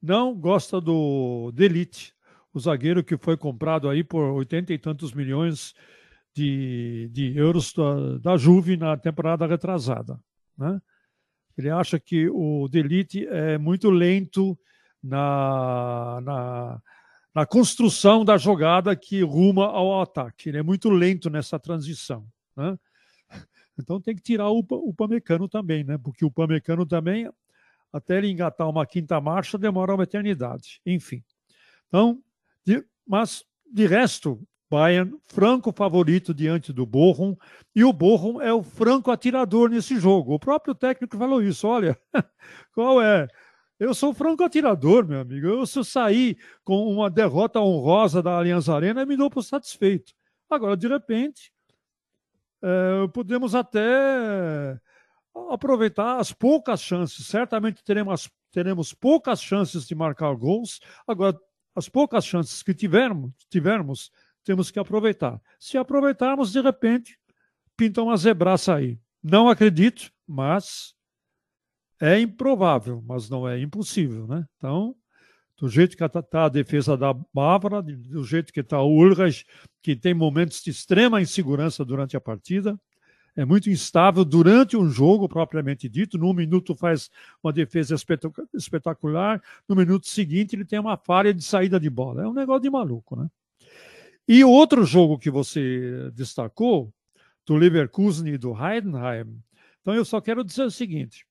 não 0.00 0.34
gosta 0.34 0.80
do 0.80 1.52
Delite, 1.52 2.14
o 2.52 2.58
zagueiro 2.58 3.04
que 3.04 3.18
foi 3.18 3.36
comprado 3.36 3.90
aí 3.90 4.02
por 4.02 4.22
oitenta 4.32 4.72
e 4.72 4.78
tantos 4.78 5.12
milhões 5.12 5.74
de, 6.34 7.10
de 7.12 7.36
euros 7.36 7.74
da, 7.74 8.16
da 8.18 8.36
Juve 8.38 8.78
na 8.78 8.96
temporada 8.96 9.46
retrasada. 9.46 10.18
Né? 10.56 10.80
Ele 11.56 11.70
acha 11.70 11.98
que 11.98 12.28
o 12.28 12.68
Delite 12.68 13.26
é 13.26 13.58
muito 13.58 13.90
lento 13.90 14.58
na, 15.02 16.20
na, 16.22 16.82
na 17.34 17.46
construção 17.46 18.24
da 18.24 18.36
jogada 18.36 18.94
que 18.94 19.22
ruma 19.22 19.66
ao 19.66 20.00
ataque. 20.00 20.48
Ele 20.48 20.58
é 20.58 20.62
muito 20.62 20.88
lento 20.88 21.28
nessa 21.28 21.58
transição. 21.58 22.26
Né? 22.56 22.78
Então 23.78 23.98
tem 23.98 24.14
que 24.14 24.20
tirar 24.20 24.50
o, 24.50 24.58
o 24.58 24.92
Pamecano 24.92 25.48
também, 25.48 25.82
né? 25.82 25.96
porque 25.96 26.26
o 26.26 26.30
Pamecano 26.30 26.84
também, 26.84 27.26
até 27.90 28.18
ele 28.18 28.30
engatar 28.30 28.68
uma 28.68 28.84
quinta 28.84 29.18
marcha, 29.18 29.56
demora 29.56 29.94
uma 29.94 30.04
eternidade. 30.04 30.78
Enfim. 30.84 31.24
Então, 31.88 32.22
de, 32.66 32.84
mas 33.06 33.42
de 33.72 33.86
resto, 33.86 34.46
Bayern 34.72 35.14
franco 35.26 35.70
favorito 35.70 36.32
diante 36.32 36.72
do 36.72 36.86
Bochum, 36.86 37.36
e 37.76 37.84
o 37.84 37.92
Bochum 37.92 38.40
é 38.40 38.54
o 38.54 38.62
franco 38.62 39.10
atirador 39.10 39.68
nesse 39.68 40.00
jogo. 40.00 40.32
O 40.32 40.38
próprio 40.38 40.74
técnico 40.74 41.18
falou 41.18 41.42
isso, 41.42 41.68
olha, 41.68 41.98
qual 42.72 43.02
é? 43.02 43.28
Eu 43.78 43.92
sou 43.92 44.14
franco 44.14 44.42
atirador, 44.42 45.06
meu 45.06 45.20
amigo. 45.20 45.46
Eu, 45.46 45.66
se 45.66 45.78
eu 45.78 45.84
sair 45.84 46.38
com 46.64 46.86
uma 46.86 47.10
derrota 47.10 47.60
honrosa 47.60 48.22
da 48.22 48.38
Aliança 48.38 48.74
Arena, 48.74 49.04
me 49.04 49.14
dou 49.14 49.28
por 49.28 49.42
satisfeito. 49.42 50.14
Agora, 50.48 50.74
de 50.74 50.88
repente, 50.88 51.52
é, 52.62 53.08
podemos 53.12 53.54
até 53.54 54.80
aproveitar 55.50 56.18
as 56.18 56.32
poucas 56.32 56.80
chances. 56.80 57.26
Certamente 57.26 57.84
teremos, 57.84 58.30
teremos 58.50 58.94
poucas 58.94 59.42
chances 59.42 59.86
de 59.86 59.94
marcar 59.94 60.34
gols. 60.34 60.80
Agora, 61.06 61.38
as 61.74 61.90
poucas 61.90 62.24
chances 62.24 62.62
que 62.62 62.72
tivermos, 62.72 63.32
tivermos, 63.50 64.10
temos 64.44 64.70
que 64.70 64.78
aproveitar. 64.78 65.40
Se 65.58 65.78
aproveitarmos, 65.78 66.52
de 66.52 66.60
repente, 66.60 67.18
pinta 67.76 68.02
uma 68.02 68.16
zebraça 68.16 68.74
aí. 68.74 68.98
Não 69.22 69.48
acredito, 69.48 70.10
mas 70.26 70.94
é 72.00 72.18
improvável, 72.18 73.02
mas 73.06 73.30
não 73.30 73.48
é 73.48 73.60
impossível, 73.60 74.26
né? 74.26 74.44
Então, 74.56 74.96
do 75.56 75.68
jeito 75.68 75.96
que 75.96 76.04
está 76.04 76.20
tá 76.20 76.46
a 76.46 76.48
defesa 76.48 76.96
da 76.96 77.14
Bávara, 77.32 77.80
do 77.80 78.24
jeito 78.24 78.52
que 78.52 78.60
está 78.60 78.80
o 78.82 78.90
Ulrich, 78.90 79.44
que 79.80 79.94
tem 79.94 80.12
momentos 80.12 80.60
de 80.60 80.70
extrema 80.70 81.22
insegurança 81.22 81.84
durante 81.84 82.16
a 82.16 82.20
partida, 82.20 82.76
é 83.36 83.44
muito 83.44 83.70
instável 83.70 84.24
durante 84.24 84.76
um 84.76 84.88
jogo 84.90 85.28
propriamente 85.28 85.88
dito. 85.88 86.18
No 86.18 86.34
minuto 86.34 86.74
faz 86.74 87.08
uma 87.42 87.52
defesa 87.52 87.94
espetacular, 88.52 89.40
no 89.68 89.76
minuto 89.76 90.06
seguinte 90.06 90.56
ele 90.56 90.64
tem 90.64 90.78
uma 90.78 90.96
falha 90.96 91.32
de 91.32 91.42
saída 91.42 91.78
de 91.78 91.88
bola. 91.88 92.24
É 92.24 92.28
um 92.28 92.34
negócio 92.34 92.62
de 92.62 92.70
maluco, 92.70 93.16
né? 93.16 93.28
E 94.34 94.42
o 94.42 94.50
outro 94.50 94.82
jogo 94.86 95.18
que 95.18 95.30
você 95.30 96.10
destacou, 96.14 96.90
do 97.44 97.54
Leverkusen 97.54 98.32
e 98.32 98.38
do 98.38 98.54
Heidenheim, 98.54 99.38
então 99.78 99.94
eu 99.94 100.06
só 100.06 100.22
quero 100.22 100.42
dizer 100.42 100.62
o 100.62 100.70
seguinte: 100.70 101.26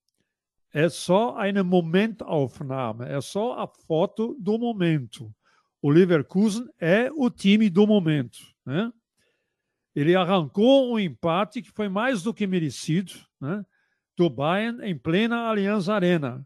é 0.72 0.88
só 0.88 1.36
eine 1.40 1.64
Momentaufnahme, 1.64 3.06
é 3.06 3.20
só 3.20 3.60
a 3.60 3.68
foto 3.68 4.38
do 4.40 4.56
momento. 4.60 5.34
O 5.82 5.90
Leverkusen 5.90 6.70
é 6.80 7.10
o 7.16 7.32
time 7.32 7.72
do 7.72 7.88
momento. 7.88 8.38
Né? 8.64 8.94
Ele 9.96 10.14
arrancou 10.14 10.94
um 10.94 11.00
empate 11.00 11.64
que 11.64 11.72
foi 11.72 11.90
mais 11.90 12.22
do 12.22 12.32
que 12.32 12.46
merecido 12.46 13.14
né? 13.42 13.66
do 14.16 14.30
Bayern 14.30 14.80
em 14.88 14.96
plena 14.96 15.50
Aliança 15.50 15.92
Arena. 15.92 16.46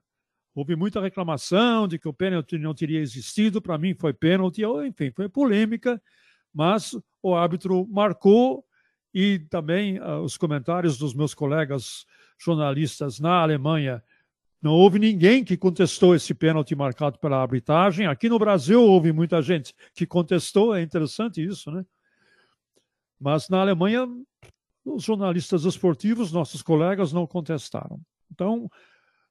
Houve 0.55 0.77
muita 0.77 1.01
reclamação 1.01 1.85
de 1.85 1.99
que 1.99 2.07
o 2.07 2.13
pênalti 2.13 2.57
não 2.57 2.73
teria 2.73 3.01
existido. 3.01 3.61
Para 3.61 3.77
mim, 3.77 3.93
foi 3.93 4.13
pênalti. 4.13 4.61
Enfim, 4.87 5.11
foi 5.11 5.27
polêmica, 5.27 6.01
mas 6.55 6.97
o 7.21 7.35
árbitro 7.35 7.85
marcou 7.91 8.65
e 9.13 9.39
também 9.49 9.99
uh, 9.99 10.21
os 10.21 10.37
comentários 10.37 10.97
dos 10.97 11.13
meus 11.13 11.33
colegas 11.33 12.05
jornalistas 12.39 13.19
na 13.19 13.41
Alemanha 13.41 14.01
não 14.61 14.71
houve 14.71 14.97
ninguém 14.97 15.43
que 15.43 15.57
contestou 15.57 16.15
esse 16.15 16.33
pênalti 16.33 16.73
marcado 16.75 17.19
pela 17.19 17.41
arbitragem. 17.41 18.07
Aqui 18.07 18.29
no 18.29 18.39
Brasil 18.39 18.81
houve 18.81 19.11
muita 19.11 19.41
gente 19.41 19.75
que 19.93 20.07
contestou, 20.07 20.73
é 20.73 20.81
interessante 20.81 21.43
isso, 21.45 21.69
né? 21.69 21.85
Mas 23.19 23.47
na 23.47 23.61
Alemanha, 23.61 24.07
os 24.83 25.03
jornalistas 25.03 25.65
esportivos, 25.65 26.31
nossos 26.31 26.61
colegas, 26.63 27.13
não 27.13 27.27
contestaram. 27.27 27.99
Então, 28.31 28.69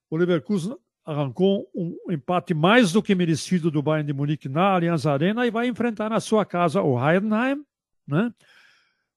o 0.08 0.16
Leverkusen 0.16 0.76
arrancou 1.04 1.68
um 1.74 1.96
empate 2.10 2.54
mais 2.54 2.92
do 2.92 3.02
que 3.02 3.14
merecido 3.14 3.70
do 3.70 3.82
Bayern 3.82 4.06
de 4.06 4.12
Munique 4.12 4.48
na 4.48 4.74
Allianz 4.74 5.06
Arena 5.06 5.46
e 5.46 5.50
vai 5.50 5.68
enfrentar 5.68 6.08
na 6.08 6.18
sua 6.18 6.44
casa 6.44 6.82
o 6.82 6.98
Heidenheim, 6.98 7.62
né? 8.06 8.32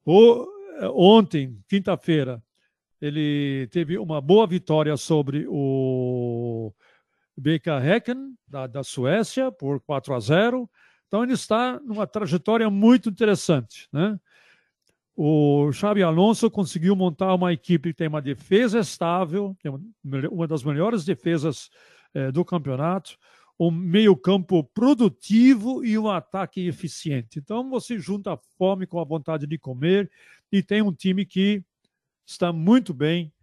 O, 0.05 0.45
eh, 0.79 0.89
ontem, 0.93 1.57
quinta-feira, 1.67 2.41
ele 3.01 3.67
teve 3.71 3.97
uma 3.97 4.19
boa 4.19 4.47
vitória 4.47 4.95
sobre 4.97 5.45
o 5.47 6.73
BK 7.37 7.69
Häcken, 7.83 8.35
da, 8.47 8.67
da 8.67 8.83
Suécia, 8.83 9.51
por 9.51 9.79
4 9.81 10.13
a 10.13 10.19
0. 10.19 10.69
Então, 11.07 11.23
ele 11.23 11.33
está 11.33 11.79
numa 11.79 12.07
trajetória 12.07 12.69
muito 12.69 13.09
interessante. 13.09 13.87
Né? 13.93 14.19
O 15.19 15.71
Xabi 15.71 16.03
Alonso 16.03 16.47
conseguiu 16.51 16.95
montar 16.95 17.33
uma 17.33 17.51
equipe 17.51 17.89
que 17.89 17.97
tem 17.97 18.07
uma 18.07 18.21
defesa 18.21 18.77
estável, 18.77 19.57
uma 20.31 20.47
das 20.47 20.63
melhores 20.63 21.03
defesas 21.03 21.71
eh, 22.13 22.31
do 22.31 22.45
campeonato, 22.45 23.17
um 23.59 23.71
meio-campo 23.71 24.63
produtivo 24.63 25.83
e 25.83 25.97
um 25.97 26.07
ataque 26.07 26.67
eficiente. 26.67 27.39
Então, 27.39 27.67
você 27.67 27.97
junta 27.97 28.33
a 28.33 28.39
fome 28.59 28.85
com 28.85 28.99
a 28.99 29.03
vontade 29.03 29.47
de 29.47 29.57
comer 29.57 30.07
e 30.51 30.61
tem 30.61 30.83
um 30.83 30.93
time 30.93 31.25
que 31.25 31.63
está 32.23 32.53
muito 32.53 32.93
bem 32.93 33.33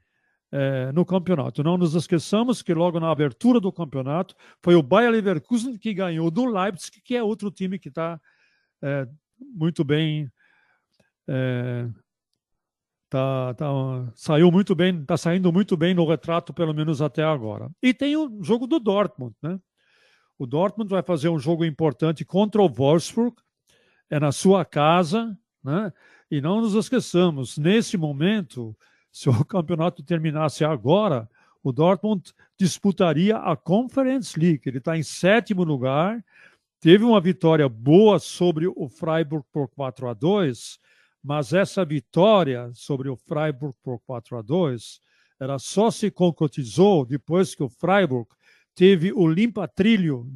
é, 0.52 0.92
no 0.92 1.04
campeonato. 1.04 1.64
Não 1.64 1.76
nos 1.76 1.96
esqueçamos 1.96 2.62
que 2.62 2.72
logo 2.72 3.00
na 3.00 3.10
abertura 3.10 3.58
do 3.58 3.72
campeonato 3.72 4.36
foi 4.62 4.76
o 4.76 4.82
Bayer 4.82 5.10
Leverkusen 5.10 5.76
que 5.76 5.92
ganhou 5.92 6.30
do 6.30 6.44
Leipzig, 6.44 7.00
que 7.02 7.16
é 7.16 7.22
outro 7.24 7.50
time 7.50 7.76
que 7.80 7.88
está 7.88 8.20
é, 8.80 9.08
muito 9.40 9.82
bem. 9.82 10.30
É, 11.28 11.88
tá, 13.08 13.54
tá, 13.54 13.66
saiu 14.14 14.50
muito 14.50 14.74
bem, 14.74 15.00
está 15.00 15.16
saindo 15.16 15.52
muito 15.52 15.76
bem 15.76 15.94
no 15.94 16.06
retrato, 16.06 16.52
pelo 16.52 16.74
menos 16.74 17.00
até 17.00 17.22
agora. 17.22 17.70
E 17.82 17.94
tem 17.94 18.16
o 18.16 18.42
jogo 18.42 18.66
do 18.66 18.78
Dortmund, 18.78 19.34
né? 19.42 19.58
O 20.38 20.46
Dortmund 20.46 20.90
vai 20.90 21.02
fazer 21.02 21.28
um 21.28 21.38
jogo 21.38 21.64
importante 21.64 22.24
contra 22.24 22.60
o 22.60 22.68
Wolfsburg, 22.68 23.36
é 24.10 24.18
na 24.18 24.32
sua 24.32 24.64
casa, 24.64 25.36
né? 25.62 25.92
E 26.30 26.40
não 26.40 26.60
nos 26.60 26.74
esqueçamos, 26.74 27.56
nesse 27.56 27.96
momento, 27.96 28.76
se 29.12 29.28
o 29.28 29.44
campeonato 29.44 30.02
terminasse 30.02 30.64
agora, 30.64 31.28
o 31.62 31.72
Dortmund 31.72 32.34
disputaria 32.58 33.36
a 33.38 33.56
Conference 33.56 34.38
League. 34.38 34.62
Ele 34.66 34.78
está 34.78 34.98
em 34.98 35.02
sétimo 35.02 35.64
lugar, 35.64 36.22
teve 36.80 37.04
uma 37.04 37.20
vitória 37.20 37.68
boa 37.68 38.18
sobre 38.18 38.66
o 38.66 38.88
Freiburg 38.88 39.46
por 39.50 39.68
4 39.68 40.08
a 40.08 40.14
2, 40.14 40.78
mas 41.24 41.54
essa 41.54 41.82
vitória 41.86 42.70
sobre 42.74 43.08
o 43.08 43.16
Freiburg 43.16 43.74
por 43.82 43.98
4 44.00 44.36
a 44.36 44.42
2 44.42 45.00
ela 45.40 45.58
só 45.58 45.90
se 45.90 46.10
concretizou 46.10 47.06
depois 47.06 47.54
que 47.54 47.62
o 47.62 47.68
Freiburg 47.68 48.28
teve 48.74 49.10
o 49.12 49.26
limpa-trilho 49.26 50.30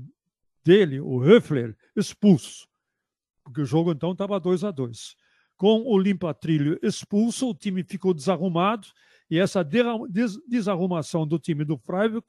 dele, 0.64 1.00
o 1.00 1.22
Höfler, 1.22 1.76
expulso. 1.94 2.66
Porque 3.44 3.60
o 3.60 3.66
jogo 3.66 3.92
então 3.92 4.12
estava 4.12 4.40
2 4.40 4.64
a 4.64 4.70
2 4.70 5.14
Com 5.56 5.82
o 5.84 5.98
limpa-trilho 5.98 6.78
expulso, 6.82 7.50
o 7.50 7.54
time 7.54 7.84
ficou 7.84 8.14
desarrumado 8.14 8.88
e 9.30 9.38
essa 9.38 9.62
desarrumação 10.46 11.26
do 11.26 11.38
time 11.38 11.64
do 11.64 11.76
Freiburg 11.76 12.26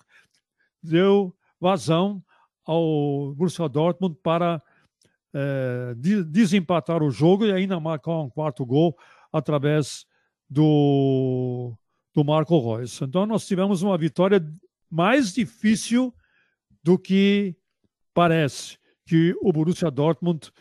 deu 0.84 1.34
vazão 1.60 2.22
ao 2.66 3.34
Borussia 3.36 3.70
Dortmund 3.70 4.18
para 4.22 4.62
é, 5.34 5.94
desempatar 6.28 7.04
o 7.04 7.12
jogo 7.12 7.46
e 7.46 7.52
ainda 7.52 7.80
marcar 7.80 8.20
um 8.20 8.30
quarto 8.30 8.66
gol 8.66 8.98
através 9.32 10.06
do, 10.50 11.74
do 12.14 12.24
Marco 12.24 12.60
Reus. 12.60 13.02
Então 13.02 13.26
nós 13.26 13.46
tivemos 13.46 13.82
uma 13.82 13.98
vitória 13.98 14.44
mais 14.90 15.34
difícil 15.34 16.14
do 16.84 16.98
que 16.98 17.56
parece 18.14 18.78
que 19.06 19.36
o 19.42 19.52
Borussia 19.52 19.92
Dortmund 19.92 20.52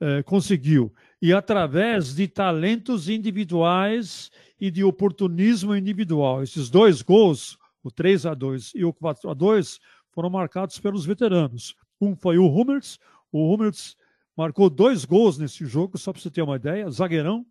eh, 0.00 0.22
conseguiu. 0.22 0.94
E 1.20 1.32
através 1.32 2.14
de 2.14 2.28
talentos 2.28 3.08
individuais 3.08 4.30
e 4.60 4.70
de 4.70 4.84
oportunismo 4.84 5.74
individual. 5.74 6.42
Esses 6.42 6.70
dois 6.70 7.02
gols, 7.02 7.58
o 7.82 7.90
3 7.90 8.26
a 8.26 8.34
2 8.34 8.72
e 8.74 8.84
o 8.84 8.92
4 8.92 9.30
a 9.30 9.34
2 9.34 9.78
foram 10.10 10.30
marcados 10.30 10.78
pelos 10.78 11.04
veteranos. 11.04 11.74
Um 12.00 12.14
foi 12.14 12.38
o 12.38 12.46
Hummels, 12.46 12.98
o 13.32 13.52
Hummels 13.52 13.96
marcou 14.38 14.70
dois 14.70 15.04
gols 15.04 15.36
nesse 15.36 15.66
jogo, 15.66 15.98
só 15.98 16.12
para 16.12 16.22
você 16.22 16.30
ter 16.30 16.42
uma 16.42 16.54
ideia, 16.54 16.88
zagueirão, 16.88 17.44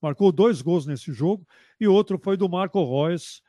marcou 0.00 0.30
dois 0.30 0.62
gols 0.62 0.86
nesse 0.86 1.12
jogo, 1.12 1.44
e 1.80 1.88
outro 1.88 2.16
foi 2.16 2.36
do 2.36 2.48
Marco 2.48 2.78
Reus, 2.84 3.42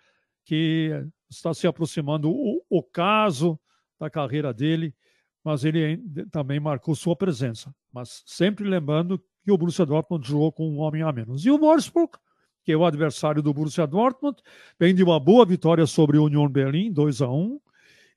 que 0.44 0.90
está 1.30 1.54
se 1.54 1.68
aproximando 1.68 2.32
o, 2.32 2.64
o 2.68 2.82
caso 2.82 3.60
da 4.00 4.10
carreira 4.10 4.52
dele, 4.52 4.96
mas 5.44 5.64
ele 5.64 6.02
também 6.32 6.60
marcou 6.60 6.96
sua 6.96 7.16
presença. 7.16 7.72
Mas 7.94 8.24
sempre 8.26 8.68
lembrando 8.68 9.24
que 9.44 9.52
o 9.52 9.58
Borussia 9.58 9.86
Dortmund 9.86 10.28
jogou 10.28 10.52
com 10.52 10.68
um 10.68 10.80
homem 10.80 11.04
a 11.04 11.12
menos. 11.12 11.46
E 11.46 11.52
o 11.52 11.60
Wolfsburg, 11.60 12.14
que 12.64 12.72
é 12.72 12.78
o 12.78 12.86
adversário 12.86 13.44
do 13.44 13.54
Borussia 13.54 13.86
Dortmund, 13.86 14.42
vem 14.80 14.96
de 14.96 15.04
uma 15.04 15.20
boa 15.20 15.46
vitória 15.46 15.86
sobre 15.86 16.18
o 16.18 16.26
Union 16.26 16.50
Berlin, 16.50 16.92
2 16.92 17.22
a 17.22 17.30
1 17.30 17.60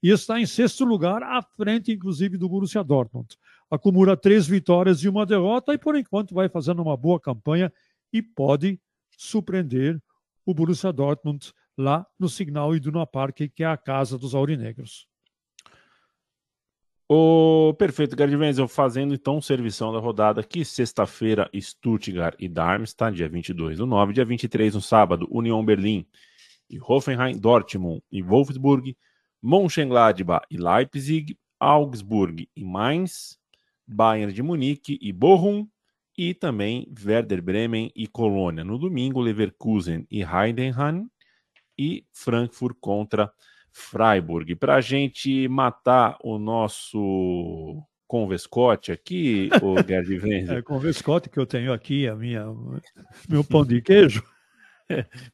e 0.03 0.11
está 0.11 0.41
em 0.41 0.47
sexto 0.47 0.85
lugar, 0.85 1.23
à 1.23 1.41
frente, 1.41 1.93
inclusive, 1.93 2.37
do 2.37 2.49
Borussia 2.49 2.83
Dortmund. 2.83 3.37
Acumula 3.73 4.19
três 4.19 4.47
vitórias 4.47 5.03
e 5.03 5.09
uma 5.09 5.25
derrota, 5.25 5.73
e 5.73 5.79
por 5.79 5.97
enquanto 5.97 6.35
vai 6.35 6.47
fazendo 6.47 6.83
uma 6.83 6.95
boa 6.95 7.19
campanha 7.19 7.73
e 8.13 8.21
pode 8.21 8.79
surpreender 9.17 9.99
o 10.45 10.53
Borussia 10.53 10.93
Dortmund 10.93 11.55
lá 11.79 12.07
no 12.19 12.29
Signal 12.29 12.77
Iduna 12.77 13.07
Park, 13.07 13.39
que 13.55 13.65
é 13.65 13.67
a 13.67 13.79
casa 13.79 14.19
dos 14.19 14.35
aurinegros. 14.35 15.09
O 17.09 17.73
perfeito, 17.79 18.15
Gerd 18.15 18.37
Wenzel, 18.37 18.69
fazendo 18.69 19.15
então 19.15 19.41
servição 19.41 19.91
da 19.91 19.99
rodada 19.99 20.43
aqui, 20.43 20.67
sexta-feira, 20.67 21.51
Stuttgart 21.59 22.37
e 22.39 22.51
Darmstadt, 22.51 23.17
dia 23.17 23.29
22 23.31 23.79
do 23.79 23.87
9, 23.87 24.13
dia 24.13 24.25
23 24.27 24.75
no 24.75 24.83
sábado, 24.83 25.27
Union 25.31 25.65
Berlim 25.65 26.07
e 26.69 26.79
Hoffenheim, 26.79 27.39
Dortmund 27.39 28.03
e 28.13 28.23
Wolfsburg, 28.23 28.95
Mönchengladbach 29.43 30.45
e 30.51 30.59
Leipzig, 30.59 31.39
Augsburg 31.59 32.47
e 32.55 32.65
Mainz, 32.65 33.41
Bayern 33.93 34.33
de 34.33 34.43
Munique 34.43 34.99
e 35.01 35.13
Bochum, 35.13 35.67
e 36.17 36.35
também 36.35 36.93
Werder 37.05 37.43
Bremen 37.43 37.91
e 37.97 38.07
Colônia. 38.07 38.65
No 38.65 38.79
domingo, 38.79 39.21
Leverkusen 39.21 40.07
e 40.11 40.23
Heidenheim, 40.23 41.09
e 41.79 42.05
Frankfurt 42.13 42.77
contra 42.81 43.33
Freiburg. 43.73 44.55
Para 44.57 44.77
a 44.77 44.81
gente 44.81 45.49
matar 45.49 46.17
o 46.23 46.39
nosso 46.39 47.83
Convescote 48.07 48.93
aqui, 48.93 49.49
o 49.63 49.77
Gerd 49.89 50.19
Wenzel. 50.19 50.59
É, 50.59 50.63
Convescote 50.63 51.31
que 51.31 51.39
eu 51.39 51.47
tenho 51.47 51.73
aqui, 51.73 52.07
a 52.07 52.15
minha, 52.15 52.45
meu 53.29 53.43
pão 53.43 53.65
de 53.65 53.81
queijo. 53.81 54.23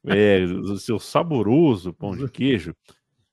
É, 0.07 0.45
o 0.45 0.77
seu 0.77 1.01
saboroso 1.01 1.93
pão 1.93 2.17
de 2.17 2.31
queijo. 2.31 2.77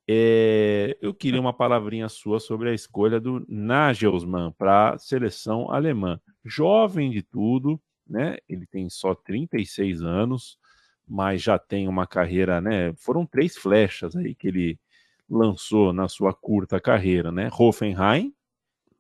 É, 0.08 0.96
eu 1.02 1.14
queria 1.14 1.42
uma 1.42 1.54
palavrinha 1.54 2.08
sua 2.08 2.40
sobre 2.40 2.70
a 2.70 2.74
escolha 2.74 3.20
do 3.20 3.44
Nagelsmann 3.50 4.52
para 4.52 4.94
a 4.94 4.98
seleção 4.98 5.72
alemã. 5.72 6.20
Jovem 6.44 7.10
de 7.10 7.24
tudo, 7.24 7.82
né? 8.08 8.38
Ele 8.48 8.68
tem 8.68 8.88
só 8.90 9.16
36 9.16 10.02
anos, 10.04 10.60
mas 11.08 11.42
já 11.42 11.58
tem 11.58 11.88
uma 11.88 12.06
carreira, 12.06 12.62
né? 12.62 12.94
Foram 12.98 13.26
três 13.26 13.58
flechas 13.58 14.16
aí 14.16 14.36
que 14.36 14.48
ele 14.48 14.80
lançou 15.28 15.92
na 15.92 16.08
sua 16.08 16.34
curta 16.34 16.80
carreira, 16.80 17.32
né? 17.32 17.50
Hoffenheim, 17.58 18.32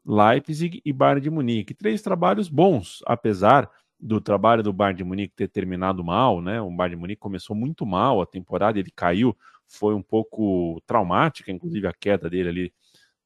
Leipzig 0.05 0.81
e 0.83 0.93
Bayern 0.93 1.21
de 1.21 1.29
Munique. 1.29 1.73
Três 1.73 2.01
trabalhos 2.01 2.49
bons, 2.49 3.01
apesar 3.05 3.69
do 3.99 4.19
trabalho 4.19 4.61
do 4.63 4.73
Bayern 4.73 4.97
de 4.97 5.03
Munique 5.03 5.35
ter 5.35 5.47
terminado 5.47 6.03
mal, 6.03 6.41
né? 6.41 6.61
O 6.61 6.69
Bayern 6.71 6.95
de 6.95 7.01
Munique 7.01 7.19
começou 7.19 7.55
muito 7.55 7.85
mal 7.85 8.21
a 8.21 8.25
temporada, 8.25 8.79
ele 8.79 8.91
caiu, 8.91 9.35
foi 9.67 9.93
um 9.93 10.01
pouco 10.01 10.81
traumática, 10.85 11.51
inclusive 11.51 11.87
a 11.87 11.93
queda 11.93 12.29
dele 12.29 12.49
ali 12.49 12.73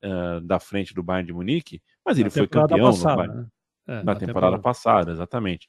uh, 0.04 0.42
da 0.42 0.60
frente 0.60 0.94
do 0.94 1.04
Bayern 1.04 1.28
de 1.28 1.34
Munique, 1.34 1.82
mas 2.06 2.18
ele 2.18 2.30
foi 2.30 2.48
campeão 2.48 2.92
passada, 2.92 3.28
no, 3.28 3.34
né? 3.34 3.48
é, 3.88 3.92
na, 3.92 3.96
na 3.96 4.16
temporada, 4.16 4.26
temporada 4.26 4.60
passada, 4.60 5.12
exatamente 5.12 5.68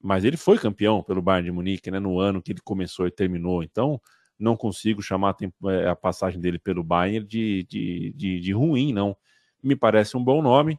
mas 0.00 0.24
ele 0.24 0.36
foi 0.36 0.58
campeão 0.58 1.02
pelo 1.02 1.22
Bayern 1.22 1.46
de 1.46 1.52
Munique, 1.52 1.90
né, 1.90 1.98
no 1.98 2.20
ano 2.20 2.42
que 2.42 2.52
ele 2.52 2.60
começou 2.62 3.06
e 3.06 3.10
terminou. 3.10 3.62
Então, 3.62 4.00
não 4.38 4.56
consigo 4.56 5.02
chamar 5.02 5.34
a, 5.34 5.72
é, 5.72 5.88
a 5.88 5.96
passagem 5.96 6.40
dele 6.40 6.58
pelo 6.58 6.84
Bayern 6.84 7.26
de, 7.26 7.64
de, 7.64 8.12
de, 8.14 8.40
de, 8.40 8.52
ruim, 8.52 8.92
não. 8.92 9.16
Me 9.62 9.74
parece 9.74 10.16
um 10.16 10.22
bom 10.22 10.42
nome 10.42 10.78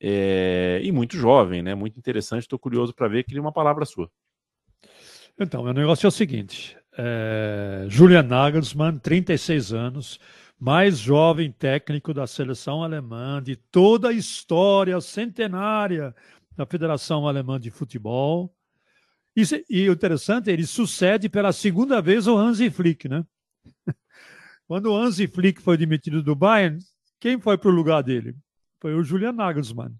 é, 0.00 0.80
e 0.82 0.90
muito 0.90 1.16
jovem, 1.16 1.62
né? 1.62 1.74
Muito 1.74 1.98
interessante. 1.98 2.42
Estou 2.42 2.58
curioso 2.58 2.92
para 2.94 3.06
ver. 3.06 3.24
Queria 3.24 3.40
uma 3.40 3.52
palavra 3.52 3.84
sua. 3.84 4.10
Então, 5.38 5.62
o 5.62 5.72
negócio 5.72 6.06
é 6.06 6.08
o 6.08 6.12
seguinte: 6.12 6.76
é, 6.96 7.86
Julian 7.88 8.22
Nagelsmann, 8.22 8.98
36 8.98 9.72
anos, 9.72 10.20
mais 10.58 10.98
jovem 10.98 11.50
técnico 11.50 12.14
da 12.14 12.26
seleção 12.26 12.82
alemã 12.82 13.42
de 13.42 13.56
toda 13.56 14.08
a 14.08 14.12
história 14.12 15.00
centenária 15.00 16.14
da 16.56 16.64
Federação 16.64 17.26
Alemã 17.26 17.58
de 17.58 17.70
Futebol. 17.70 18.54
Isso, 19.34 19.56
e 19.68 19.88
o 19.88 19.92
interessante, 19.92 20.50
ele 20.50 20.64
sucede 20.64 21.28
pela 21.28 21.52
segunda 21.52 22.00
vez 22.00 22.26
o 22.26 22.36
Hansi 22.36 22.70
Flick, 22.70 23.08
né? 23.08 23.24
Quando 24.66 24.86
o 24.86 24.96
Hansi 24.96 25.26
Flick 25.26 25.60
foi 25.60 25.76
demitido 25.76 26.22
do 26.22 26.36
Bayern, 26.36 26.78
quem 27.18 27.40
foi 27.40 27.58
para 27.58 27.68
o 27.68 27.74
lugar 27.74 28.02
dele? 28.02 28.36
Foi 28.80 28.94
o 28.94 29.02
Julian 29.02 29.32
Nagelsmann. 29.32 29.92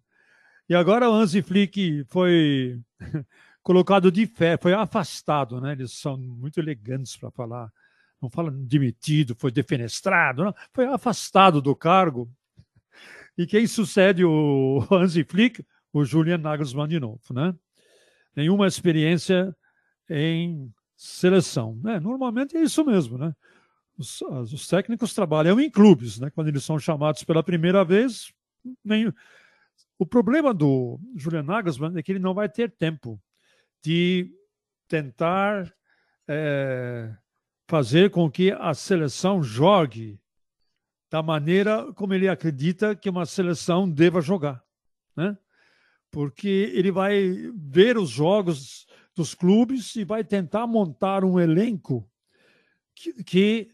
E 0.69 0.75
agora 0.75 1.11
o 1.11 1.13
Hansi 1.13 1.43
Flick 1.43 2.05
foi 2.09 2.81
colocado 3.65 4.13
de 4.13 4.27
fé, 4.27 4.57
foi 4.57 4.73
afastado, 4.73 5.61
né? 5.61 5.73
Eles 5.73 5.93
são 5.93 6.17
muito 6.17 6.61
elegantes 6.61 7.17
para 7.17 7.33
falar. 7.33 7.73
Não 8.23 8.31
falam 8.31 8.65
demitido, 8.65 9.35
foi 9.35 9.51
defenestrado, 9.51 10.45
não. 10.45 10.55
foi 10.73 10.87
afastado 10.87 11.61
do 11.61 11.75
cargo. 11.75 12.31
E 13.37 13.47
quem 13.47 13.67
sucede 13.67 14.25
o 14.25 14.87
Hansi 14.93 15.25
Flick? 15.25 15.65
O 15.93 16.05
Julian 16.05 16.39
Nagelsmann 16.39 16.89
de 16.89 17.01
novo, 17.01 17.21
né? 17.33 17.55
nenhuma 18.35 18.67
experiência 18.67 19.55
em 20.09 20.73
seleção. 20.97 21.79
Né? 21.83 22.01
Normalmente 22.01 22.57
é 22.57 22.63
isso 22.63 22.85
mesmo, 22.85 23.19
né? 23.19 23.35
Os, 23.97 24.21
os, 24.23 24.67
técnicos 24.67 25.15
trabalham 25.15 25.61
em 25.61 25.71
clubes, 25.71 26.19
né? 26.19 26.29
Quando 26.31 26.49
eles 26.49 26.65
são 26.65 26.79
chamados 26.81 27.23
pela 27.23 27.45
primeira 27.45 27.85
vez, 27.85 28.33
nem... 28.85 29.13
o 29.97 30.05
problema 30.05 30.53
do 30.53 30.99
Julian 31.15 31.45
Nagelsmann 31.45 31.97
é 31.97 32.03
que 32.03 32.11
ele 32.11 32.19
não 32.19 32.35
vai 32.35 32.49
ter 32.49 32.73
tempo 32.73 33.21
de 33.85 34.35
tentar 34.89 35.71
é, 36.27 37.15
fazer 37.69 38.11
com 38.11 38.31
que 38.31 38.51
a 38.51 38.73
seleção 38.73 39.43
jogue 39.43 40.19
da 41.11 41.23
maneira 41.23 41.93
como 41.93 42.15
ele 42.15 42.27
acredita 42.27 42.97
que 42.97 43.11
uma 43.11 43.27
seleção 43.27 43.89
deva 43.89 44.23
jogar, 44.23 44.65
né? 45.15 45.37
porque 46.11 46.73
ele 46.75 46.91
vai 46.91 47.53
ver 47.55 47.99
os 47.99 48.09
jogos 48.09 48.87
dos 49.15 49.35
clubes 49.35 49.95
e 49.97 50.05
vai 50.05 50.25
tentar 50.25 50.67
montar 50.67 51.23
um 51.23 51.39
elenco 51.39 52.11
que, 52.95 53.23
que 53.23 53.71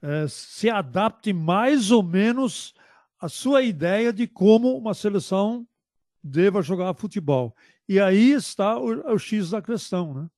é, 0.00 0.28
se 0.28 0.70
adapte 0.70 1.32
mais 1.32 1.90
ou 1.90 2.04
menos 2.04 2.72
à 3.18 3.28
sua 3.28 3.62
ideia 3.62 4.12
de 4.12 4.28
como 4.28 4.76
uma 4.76 4.94
seleção 4.94 5.66
deva 6.22 6.62
jogar 6.62 6.94
futebol. 6.94 7.54
E 7.90 7.98
aí 7.98 8.30
está 8.30 8.78
o, 8.78 9.14
o 9.14 9.18
X 9.18 9.50
da 9.50 9.60
questão, 9.60 10.14
né? 10.14 10.30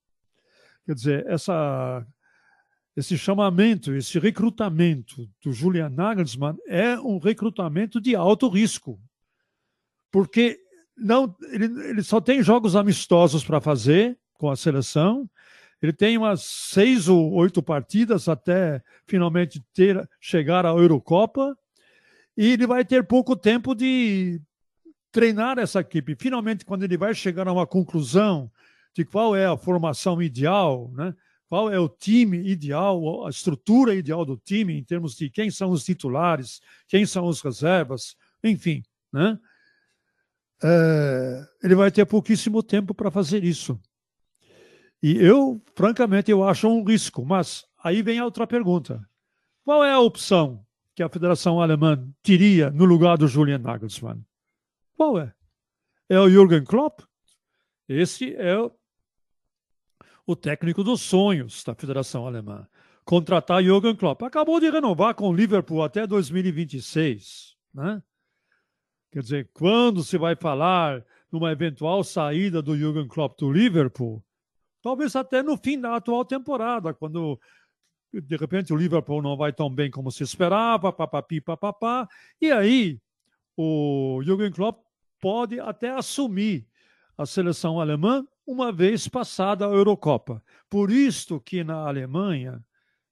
Quer 0.86 0.94
dizer, 0.94 1.26
essa, 1.26 2.02
esse 2.96 3.18
chamamento, 3.18 3.94
esse 3.94 4.18
recrutamento 4.18 5.28
do 5.44 5.52
Julian 5.52 5.90
Nagelsmann 5.90 6.56
é 6.66 6.98
um 6.98 7.18
recrutamento 7.18 8.00
de 8.00 8.16
alto 8.16 8.48
risco, 8.48 8.98
porque 10.10 10.58
não, 10.96 11.36
ele, 11.50 11.66
ele 11.90 12.02
só 12.02 12.22
tem 12.22 12.42
jogos 12.42 12.74
amistosos 12.74 13.44
para 13.44 13.60
fazer 13.60 14.18
com 14.32 14.48
a 14.48 14.56
seleção. 14.56 15.28
Ele 15.82 15.92
tem 15.92 16.16
umas 16.16 16.40
seis 16.40 17.06
ou 17.06 17.32
oito 17.34 17.62
partidas 17.62 18.30
até 18.30 18.82
finalmente 19.06 19.62
ter 19.74 20.08
chegar 20.18 20.64
à 20.64 20.70
Eurocopa 20.70 21.54
e 22.34 22.52
ele 22.52 22.66
vai 22.66 22.82
ter 22.82 23.06
pouco 23.06 23.36
tempo 23.36 23.74
de 23.74 24.40
treinar 25.12 25.59
essa 25.59 25.81
equipe. 25.81 26.16
Finalmente, 26.18 26.64
quando 26.64 26.83
ele 26.83 26.96
vai 26.96 27.14
chegar 27.14 27.46
a 27.46 27.53
uma 27.53 27.66
conclusão 27.66 28.51
de 28.94 29.05
qual 29.05 29.37
é 29.37 29.46
a 29.46 29.57
formação 29.57 30.20
ideal, 30.20 30.90
né? 30.94 31.14
qual 31.48 31.70
é 31.70 31.79
o 31.79 31.88
time 31.88 32.38
ideal, 32.38 33.27
a 33.27 33.31
estrutura 33.31 33.94
ideal 33.94 34.25
do 34.25 34.38
time 34.38 34.79
em 34.79 34.83
termos 34.83 35.14
de 35.14 35.29
quem 35.29 35.51
são 35.51 35.70
os 35.70 35.85
titulares, 35.85 36.62
quem 36.88 37.05
são 37.05 37.27
os 37.27 37.42
reservas, 37.42 38.16
enfim, 38.42 38.83
né? 39.12 39.38
É, 40.64 41.44
ele 41.62 41.75
vai 41.75 41.90
ter 41.90 42.07
pouquíssimo 42.07 42.62
tempo 42.62 42.94
para 42.94 43.11
fazer 43.11 43.44
isso. 43.44 43.79
E 45.03 45.16
eu, 45.16 45.61
francamente, 45.75 46.31
eu 46.31 46.44
acho 46.44 46.68
um 46.68 46.85
risco. 46.85 47.25
Mas 47.25 47.64
aí 47.83 48.01
vem 48.01 48.18
a 48.18 48.25
outra 48.25 48.46
pergunta: 48.46 49.05
qual 49.64 49.85
é 49.85 49.92
a 49.92 50.01
opção 50.01 50.64
que 50.94 51.03
a 51.03 51.09
Federação 51.09 51.61
Alemã 51.61 52.09
teria 52.22 52.70
no 52.70 52.85
lugar 52.85 53.18
do 53.18 53.27
Julian 53.27 53.59
Nagelsmann? 53.59 54.25
Qual 54.96 55.18
é? 55.18 55.35
É 56.09 56.18
o 56.18 56.28
Jürgen 56.28 56.64
Klopp? 56.64 57.00
Esse 57.88 58.35
é 58.37 58.57
o 60.26 60.37
técnico 60.37 60.85
dos 60.85 61.00
sonhos 61.00 61.64
da 61.64 61.74
Federação 61.74 62.26
Alemã. 62.26 62.66
Contratar 63.05 63.62
Jürgen 63.62 63.96
Klopp. 63.96 64.22
Acabou 64.22 64.61
de 64.61 64.70
renovar 64.70 65.14
com 65.14 65.28
o 65.28 65.35
Liverpool 65.35 65.83
até 65.83 66.07
2026. 66.07 67.57
Né? 67.74 68.02
Quer 69.11 69.22
dizer, 69.22 69.50
quando 69.52 70.02
se 70.02 70.16
vai 70.16 70.37
falar 70.37 71.05
numa 71.31 71.50
eventual 71.50 72.05
saída 72.05 72.62
do 72.62 72.76
Jürgen 72.76 73.09
Klopp 73.09 73.38
do 73.38 73.50
Liverpool, 73.50 74.22
talvez 74.81 75.16
até 75.16 75.42
no 75.42 75.57
fim 75.57 75.81
da 75.81 75.96
atual 75.96 76.24
temporada, 76.24 76.94
quando 76.94 77.40
de 78.12 78.37
repente 78.37 78.72
o 78.72 78.76
Liverpool 78.76 79.22
não 79.22 79.37
vai 79.37 79.52
tão 79.52 79.70
bem 79.70 79.90
como 79.90 80.11
se 80.11 80.22
esperava, 80.22 80.92
papapi, 80.92 81.40
papapá, 81.40 82.07
e 82.40 82.52
aí 82.52 83.00
o 83.64 84.22
Jürgen 84.22 84.51
Klopp 84.51 84.85
pode 85.20 85.61
até 85.61 85.90
assumir 85.90 86.66
a 87.16 87.25
seleção 87.25 87.81
alemã 87.81 88.27
uma 88.46 88.72
vez 88.72 89.07
passada 89.07 89.66
a 89.66 89.70
Eurocopa. 89.70 90.42
Por 90.68 90.90
isto 90.90 91.40
que 91.40 91.62
na 91.62 91.87
Alemanha 91.87 92.64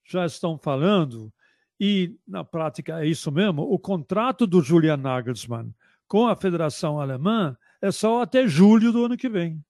já 0.05 0.27
estão 0.27 0.59
falando, 0.59 1.33
e 1.79 2.19
na 2.27 2.43
prática 2.45 3.01
é 3.01 3.07
isso 3.07 3.31
mesmo, 3.31 3.63
o 3.63 3.79
contrato 3.79 4.47
do 4.47 4.61
Julian 4.61 4.97
Nagelsmann 4.97 5.73
com 6.09 6.27
a 6.27 6.35
Federação 6.35 7.01
Alemã 7.01 7.57
é 7.81 7.93
só 7.93 8.23
até 8.23 8.47
julho 8.47 8.93
do 8.93 9.05
ano 9.05 9.17
que 9.17 9.29
vem. 9.29 9.65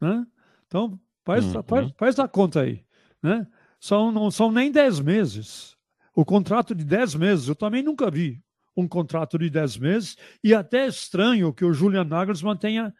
Né? 0.00 0.26
Então, 0.66 0.98
faz, 1.24 1.44
uhum. 1.44 1.62
faz, 1.62 1.92
faz, 1.96 2.18
a 2.18 2.26
conta 2.26 2.62
aí. 2.62 2.84
Né? 3.22 3.46
São, 3.78 4.10
não 4.10 4.30
são 4.30 4.50
nem 4.50 4.72
10 4.72 5.00
meses. 5.00 5.77
O 6.18 6.24
contrato 6.24 6.74
de 6.74 6.84
10 6.84 7.14
meses, 7.14 7.46
eu 7.46 7.54
também 7.54 7.80
nunca 7.80 8.10
vi 8.10 8.42
um 8.76 8.88
contrato 8.88 9.38
de 9.38 9.48
10 9.48 9.78
meses, 9.78 10.16
e 10.42 10.52
até 10.52 10.88
estranho 10.88 11.54
que 11.54 11.64
o 11.64 11.72
Julian 11.72 12.02
Nagelsmann 12.02 12.56
tenha 12.56 12.92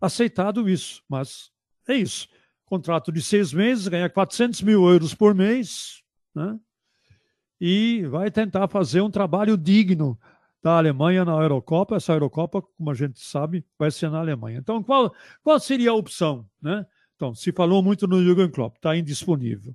aceitado 0.00 0.68
isso, 0.68 1.02
mas 1.08 1.50
é 1.88 1.94
isso. 1.96 2.28
Contrato 2.64 3.10
de 3.10 3.20
seis 3.20 3.52
meses, 3.52 3.88
ganha 3.88 4.08
400 4.08 4.62
mil 4.62 4.88
euros 4.88 5.12
por 5.12 5.34
mês, 5.34 6.04
né? 6.32 6.56
e 7.60 8.06
vai 8.06 8.30
tentar 8.30 8.68
fazer 8.68 9.00
um 9.00 9.10
trabalho 9.10 9.56
digno 9.56 10.16
da 10.62 10.78
Alemanha 10.78 11.24
na 11.24 11.32
Eurocopa. 11.32 11.96
Essa 11.96 12.12
Eurocopa, 12.12 12.62
como 12.62 12.92
a 12.92 12.94
gente 12.94 13.18
sabe, 13.18 13.66
vai 13.76 13.90
ser 13.90 14.08
na 14.08 14.20
Alemanha. 14.20 14.58
Então, 14.58 14.80
qual, 14.84 15.12
qual 15.42 15.58
seria 15.58 15.90
a 15.90 15.94
opção? 15.94 16.48
Né? 16.62 16.86
Então, 17.16 17.34
se 17.34 17.50
falou 17.50 17.82
muito 17.82 18.06
no 18.06 18.22
Jürgen 18.22 18.52
Klopp, 18.52 18.76
está 18.76 18.96
indisponível. 18.96 19.74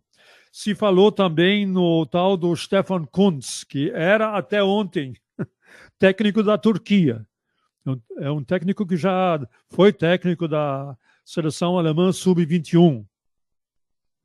Se 0.52 0.74
falou 0.74 1.12
também 1.12 1.66
no 1.66 2.06
tal 2.06 2.36
do 2.38 2.56
Stefan 2.56 3.06
Kuntz, 3.06 3.64
que 3.64 3.90
era 3.92 4.38
até 4.38 4.64
ontem 4.64 5.14
técnico 6.00 6.42
da 6.44 6.58
Turquia. 6.58 7.26
É 8.18 8.30
um 8.30 8.44
técnico 8.44 8.86
que 8.86 8.98
já 8.98 9.40
foi 9.70 9.94
técnico 9.94 10.48
da 10.48 10.98
seleção 11.24 11.78
alemã 11.78 12.12
sub-21, 12.12 13.06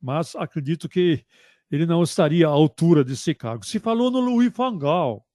mas 0.01 0.35
acredito 0.35 0.89
que 0.89 1.25
ele 1.71 1.85
não 1.85 2.03
estaria 2.03 2.45
à 2.47 2.51
altura 2.51 3.03
desse 3.03 3.33
cargo. 3.33 3.65
Se 3.65 3.79
falou 3.79 4.11
no 4.11 4.19
Louis 4.19 4.51
van 4.53 4.77
Gaal 4.77 5.25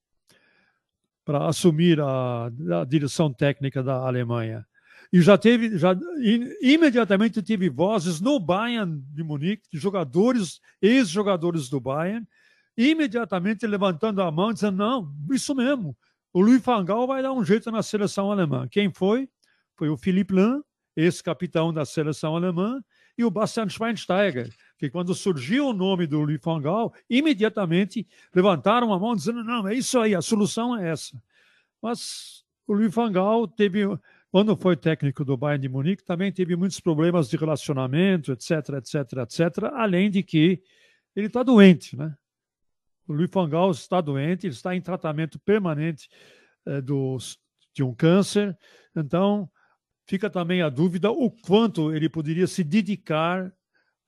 para 1.25 1.47
assumir 1.47 2.01
a, 2.01 2.47
a, 2.47 2.85
direção 2.87 3.33
técnica 3.33 3.83
da 3.83 3.95
Alemanha. 3.97 4.67
E 5.13 5.23
já 5.23 5.39
teve, 5.39 5.79
já 5.79 5.97
imediatamente 6.61 7.43
teve 7.43 7.71
vozes 7.71 8.21
no 8.21 8.39
Bayern 8.39 9.03
de 9.13 9.23
Munique, 9.23 9.69
de 9.73 9.79
jogadores, 9.79 10.61
ex-jogadores 10.83 11.69
do 11.69 11.81
Bayern, 11.81 12.27
imediatamente 12.77 13.67
levantando 13.67 14.21
a 14.21 14.31
mão, 14.31 14.53
dizendo: 14.53 14.77
não, 14.77 15.15
isso 15.33 15.55
mesmo, 15.55 15.97
o 16.33 16.41
Louis 16.41 16.61
van 16.63 16.85
Gaal 16.85 17.07
vai 17.07 17.23
dar 17.23 17.33
um 17.33 17.45
jeito 17.45 17.71
na 17.71 17.83
seleção 17.83 18.31
alemã. 18.31 18.69
Quem 18.71 18.93
foi? 18.93 19.29
Foi 19.77 19.89
o 19.89 19.97
Philipp 19.97 20.33
Lahm, 20.33 20.61
ex-capitão 20.95 21.73
da 21.73 21.85
seleção 21.85 22.37
alemã, 22.37 22.83
e 23.17 23.25
o 23.25 23.31
Bastian 23.31 23.69
Schweinsteiger, 23.69 24.49
que 24.79 24.89
quando 24.89 25.15
surgiu 25.15 25.69
o 25.69 25.73
nome 25.73 26.07
do 26.07 26.21
Louis 26.21 26.41
van 26.41 26.61
Gaal, 26.61 26.95
imediatamente 27.11 28.07
levantaram 28.35 28.93
a 28.93 28.99
mão 28.99 29.17
dizendo, 29.17 29.43
não, 29.43 29.67
é 29.67 29.75
isso 29.75 29.99
aí, 29.99 30.15
a 30.15 30.23
solução 30.23 30.77
é 30.77 30.91
essa. 30.91 31.21
Mas 31.83 32.45
o 32.67 32.75
Louis 32.75 32.95
van 32.95 33.11
Gaal 33.11 33.49
teve, 33.49 33.81
quando 34.31 34.57
foi 34.57 34.77
técnico 34.77 35.25
do 35.25 35.37
Bayern 35.37 35.63
de 35.63 35.69
Munique, 35.69 36.05
também 36.05 36.31
teve 36.31 36.55
muitos 36.55 36.81
problemas 36.81 37.29
de 37.29 37.37
relacionamento, 37.37 38.33
etc, 38.33 38.51
etc, 38.77 38.95
etc, 39.23 39.65
além 39.75 40.11
de 40.11 40.23
que 40.23 40.63
ele 41.17 41.29
está 41.29 41.43
doente, 41.43 41.97
né? 41.97 42.15
O 43.07 43.15
Luiz 43.15 43.31
Fangal 43.31 43.71
está 43.71 44.03
doente, 44.03 44.47
ele 44.47 44.55
está 44.55 44.77
em 44.77 44.83
tratamento 44.83 45.39
permanente 45.39 46.09
é, 46.67 46.81
do, 46.83 47.17
de 47.75 47.83
um 47.83 47.95
câncer. 47.95 48.57
Então, 48.95 49.51
fica 50.07 50.29
também 50.29 50.61
a 50.61 50.69
dúvida 50.69 51.11
o 51.11 51.31
quanto 51.31 51.95
ele 51.95 52.09
poderia 52.09 52.47
se 52.47 52.63
dedicar 52.63 53.51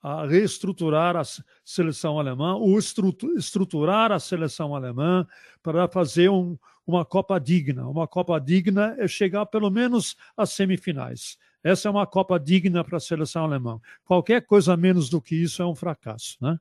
a 0.03 0.27
reestruturar 0.27 1.17
a 1.17 1.23
seleção 1.65 2.19
alemã, 2.19 2.55
ou 2.55 2.79
estruturar 2.79 4.13
a 4.13 4.19
seleção 4.19 4.75
alemã 4.75 5.27
para 5.63 5.87
fazer 5.89 6.31
um, 6.31 6.57
uma 6.87 7.05
Copa 7.05 7.39
digna. 7.39 7.87
Uma 7.89 8.07
Copa 8.07 8.39
digna 8.41 8.97
é 8.99 9.07
chegar 9.07 9.47
pelo 9.47 9.71
menos 9.71 10.17
às 10.37 10.51
semifinais. 10.51 11.37
Essa 11.63 11.89
é 11.89 11.91
uma 11.91 12.07
Copa 12.07 12.39
digna 12.41 12.83
para 12.83 12.97
a 12.97 13.01
seleção 13.01 13.45
alemã. 13.45 13.79
Qualquer 14.05 14.47
coisa 14.47 14.77
menos 14.77 15.11
do 15.11 15.21
que 15.21 15.37
isso 15.37 15.63
é 15.63 15.67
um 15.67 15.75
fracasso, 15.75 16.37
né? 16.41 16.59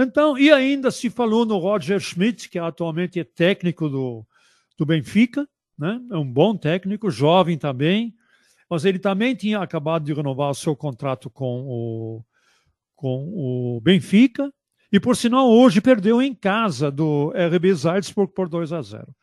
Então, 0.00 0.38
e 0.38 0.50
ainda 0.52 0.92
se 0.92 1.10
falou 1.10 1.44
no 1.44 1.58
Roger 1.58 1.98
Schmidt, 1.98 2.48
que 2.48 2.58
atualmente 2.58 3.18
é 3.18 3.24
técnico 3.24 3.88
do, 3.88 4.24
do 4.76 4.86
Benfica, 4.86 5.46
né? 5.76 6.00
é 6.12 6.16
um 6.16 6.30
bom 6.30 6.56
técnico, 6.56 7.10
jovem 7.10 7.58
também, 7.58 8.14
mas 8.70 8.84
ele 8.84 9.00
também 9.00 9.34
tinha 9.34 9.58
acabado 9.58 10.04
de 10.04 10.12
renovar 10.12 10.50
o 10.50 10.54
seu 10.54 10.76
contrato 10.76 11.28
com 11.28 11.64
o, 11.66 12.24
com 12.98 13.28
o 13.32 13.80
Benfica, 13.80 14.52
e 14.90 14.98
por 14.98 15.16
sinal 15.16 15.48
hoje 15.48 15.80
perdeu 15.80 16.20
em 16.20 16.34
casa 16.34 16.90
do 16.90 17.30
RB 17.30 17.76
Salzburg 17.76 18.32
por 18.34 18.48
2 18.48 18.72
a 18.72 18.82
0. 18.82 19.14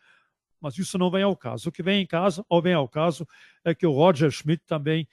Mas 0.62 0.78
isso 0.78 0.98
não 0.98 1.12
vem 1.12 1.24
ao 1.24 1.36
caso. 1.36 1.68
O 1.68 1.72
que 1.74 1.84
vem 1.84 2.02
em 2.02 2.08
casa, 2.08 2.44
ou 2.48 2.62
vem 2.62 2.74
ao 2.74 2.88
caso, 2.88 3.28
é 3.66 3.76
que 3.76 3.86
o 3.86 3.92
Roger 3.92 4.32
Schmidt 4.32 4.64
também 4.66 5.06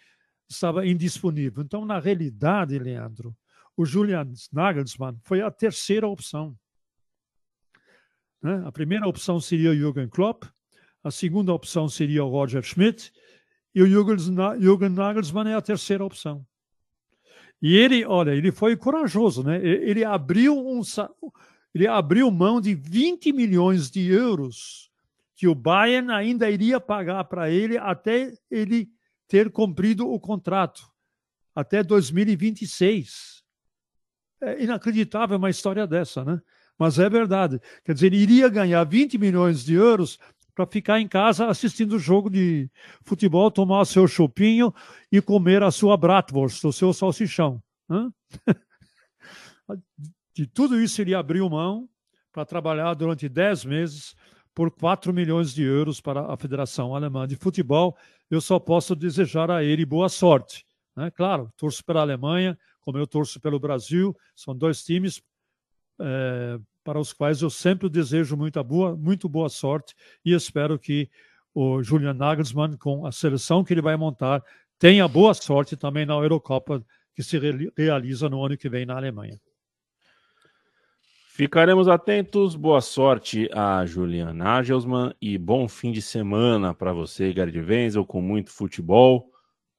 estava 0.48 0.86
indisponível. 0.86 1.64
Então, 1.64 1.84
na 1.84 1.98
realidade, 1.98 2.78
Leandro, 2.78 3.36
o 3.76 3.84
Julian 3.84 4.30
Nagelsmann 4.52 5.18
foi 5.24 5.42
a 5.42 5.50
terceira 5.50 6.06
opção. 6.06 6.56
Né? 8.40 8.62
A 8.64 8.70
primeira 8.70 9.08
opção 9.08 9.40
seria 9.40 9.70
o 9.70 9.74
Jürgen 9.74 10.08
Klopp, 10.08 10.44
a 11.02 11.10
segunda 11.10 11.52
opção 11.52 11.88
seria 11.88 12.22
o 12.24 12.28
Roger 12.28 12.62
Schmidt, 12.62 13.12
e 13.74 13.82
o 13.82 13.88
Jürgen 13.88 14.90
Nagelsmann 14.90 15.50
é 15.50 15.54
a 15.54 15.62
terceira 15.62 16.04
opção. 16.04 16.46
E 17.62 17.76
ele, 17.76 18.04
olha, 18.04 18.32
ele 18.32 18.50
foi 18.50 18.76
corajoso, 18.76 19.44
né? 19.44 19.64
Ele 19.64 20.04
abriu 20.04 20.58
um 20.58 20.82
ele 21.72 21.86
abriu 21.86 22.30
mão 22.30 22.60
de 22.60 22.74
20 22.74 23.32
milhões 23.32 23.90
de 23.90 24.06
euros 24.06 24.90
que 25.34 25.48
o 25.48 25.54
Bayern 25.54 26.12
ainda 26.12 26.50
iria 26.50 26.78
pagar 26.78 27.24
para 27.24 27.48
ele 27.50 27.78
até 27.78 28.32
ele 28.50 28.90
ter 29.26 29.50
cumprido 29.50 30.06
o 30.06 30.20
contrato, 30.20 30.86
até 31.54 31.82
2026. 31.82 33.42
É 34.40 34.62
inacreditável 34.62 35.38
uma 35.38 35.48
história 35.48 35.86
dessa, 35.86 36.24
né? 36.24 36.40
Mas 36.78 36.98
é 36.98 37.08
verdade. 37.08 37.60
Quer 37.84 37.94
dizer, 37.94 38.06
ele 38.06 38.18
iria 38.18 38.48
ganhar 38.48 38.84
20 38.84 39.16
milhões 39.16 39.64
de 39.64 39.74
euros 39.74 40.18
para 40.54 40.66
ficar 40.66 41.00
em 41.00 41.08
casa 41.08 41.46
assistindo 41.46 41.94
o 41.94 41.98
jogo 41.98 42.28
de 42.28 42.70
futebol, 43.04 43.50
tomar 43.50 43.84
seu 43.84 44.06
chopinho 44.06 44.72
e 45.10 45.20
comer 45.20 45.62
a 45.62 45.70
sua 45.70 45.96
bratwurst, 45.96 46.64
o 46.64 46.72
seu 46.72 46.92
salsichão. 46.92 47.62
De 50.34 50.46
tudo 50.46 50.80
isso 50.80 51.00
ele 51.00 51.14
abriu 51.14 51.48
mão 51.48 51.88
para 52.32 52.44
trabalhar 52.44 52.94
durante 52.94 53.28
10 53.28 53.64
meses 53.66 54.14
por 54.54 54.70
4 54.70 55.12
milhões 55.12 55.52
de 55.52 55.62
euros 55.62 56.00
para 56.00 56.32
a 56.32 56.36
Federação 56.36 56.94
Alemã 56.94 57.26
de 57.26 57.36
Futebol. 57.36 57.96
Eu 58.30 58.40
só 58.40 58.58
posso 58.58 58.94
desejar 58.94 59.50
a 59.50 59.62
ele 59.62 59.84
boa 59.84 60.08
sorte. 60.08 60.64
Né? 60.96 61.10
Claro, 61.10 61.50
torço 61.56 61.84
pela 61.84 62.00
Alemanha, 62.00 62.58
como 62.80 62.98
eu 62.98 63.06
torço 63.06 63.40
pelo 63.40 63.60
Brasil, 63.60 64.16
são 64.34 64.56
dois 64.56 64.82
times 64.82 65.22
é, 66.00 66.58
para 66.84 66.98
os 66.98 67.12
quais 67.12 67.42
eu 67.42 67.50
sempre 67.50 67.88
desejo 67.88 68.36
muita 68.36 68.62
boa, 68.62 68.96
muito 68.96 69.28
boa 69.28 69.48
sorte 69.48 69.94
e 70.24 70.34
espero 70.34 70.78
que 70.78 71.08
o 71.54 71.82
Julian 71.82 72.14
Nagelsmann, 72.14 72.76
com 72.76 73.06
a 73.06 73.12
seleção 73.12 73.62
que 73.62 73.74
ele 73.74 73.82
vai 73.82 73.96
montar, 73.96 74.42
tenha 74.78 75.06
boa 75.06 75.34
sorte 75.34 75.76
também 75.76 76.06
na 76.06 76.14
Eurocopa 76.14 76.84
que 77.14 77.22
se 77.22 77.38
realiza 77.76 78.28
no 78.28 78.44
ano 78.44 78.56
que 78.56 78.68
vem 78.68 78.86
na 78.86 78.96
Alemanha. 78.96 79.38
Ficaremos 81.34 81.88
atentos. 81.88 82.54
Boa 82.54 82.82
sorte 82.82 83.48
a 83.54 83.86
Julian 83.86 84.34
Nagelsmann 84.34 85.14
e 85.20 85.38
bom 85.38 85.66
fim 85.66 85.90
de 85.90 86.02
semana 86.02 86.74
para 86.74 86.92
você, 86.92 87.32
Gerd 87.32 87.58
Wenzel, 87.58 88.04
com 88.04 88.20
muito 88.20 88.50
futebol 88.50 89.31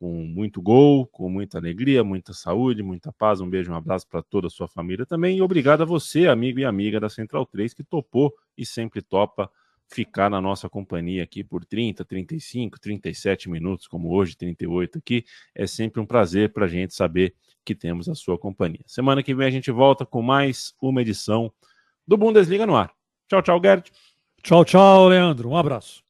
com 0.03 0.11
muito 0.25 0.61
gol, 0.61 1.07
com 1.07 1.29
muita 1.29 1.57
alegria, 1.57 2.03
muita 2.03 2.33
saúde, 2.33 2.83
muita 2.83 3.09
paz. 3.13 3.39
Um 3.39 3.49
beijo, 3.49 3.71
um 3.71 3.75
abraço 3.75 4.05
para 4.05 4.21
toda 4.21 4.47
a 4.47 4.49
sua 4.49 4.67
família 4.67 5.05
também. 5.05 5.37
E 5.37 5.41
obrigado 5.41 5.83
a 5.83 5.85
você, 5.85 6.27
amigo 6.27 6.59
e 6.59 6.65
amiga 6.65 6.99
da 6.99 7.07
Central 7.07 7.45
3, 7.45 7.73
que 7.73 7.85
topou 7.85 8.33
e 8.57 8.65
sempre 8.65 9.01
topa 9.01 9.49
ficar 9.87 10.29
na 10.29 10.41
nossa 10.41 10.67
companhia 10.67 11.23
aqui 11.23 11.41
por 11.41 11.63
30, 11.63 12.03
35, 12.03 12.81
37 12.81 13.49
minutos, 13.49 13.87
como 13.87 14.13
hoje, 14.13 14.35
38 14.35 14.97
aqui. 14.97 15.23
É 15.55 15.65
sempre 15.65 16.01
um 16.01 16.05
prazer 16.05 16.51
para 16.51 16.65
a 16.65 16.67
gente 16.67 16.93
saber 16.93 17.33
que 17.63 17.73
temos 17.73 18.09
a 18.09 18.13
sua 18.13 18.37
companhia. 18.37 18.83
Semana 18.85 19.23
que 19.23 19.33
vem 19.33 19.47
a 19.47 19.51
gente 19.51 19.71
volta 19.71 20.05
com 20.05 20.21
mais 20.21 20.73
uma 20.81 21.01
edição 21.01 21.49
do 22.05 22.17
Bundesliga 22.17 22.65
no 22.65 22.75
ar. 22.75 22.91
Tchau, 23.29 23.41
tchau, 23.41 23.61
Gerd. 23.63 23.89
Tchau, 24.43 24.65
tchau, 24.65 25.07
Leandro. 25.07 25.47
Um 25.47 25.55
abraço. 25.55 26.03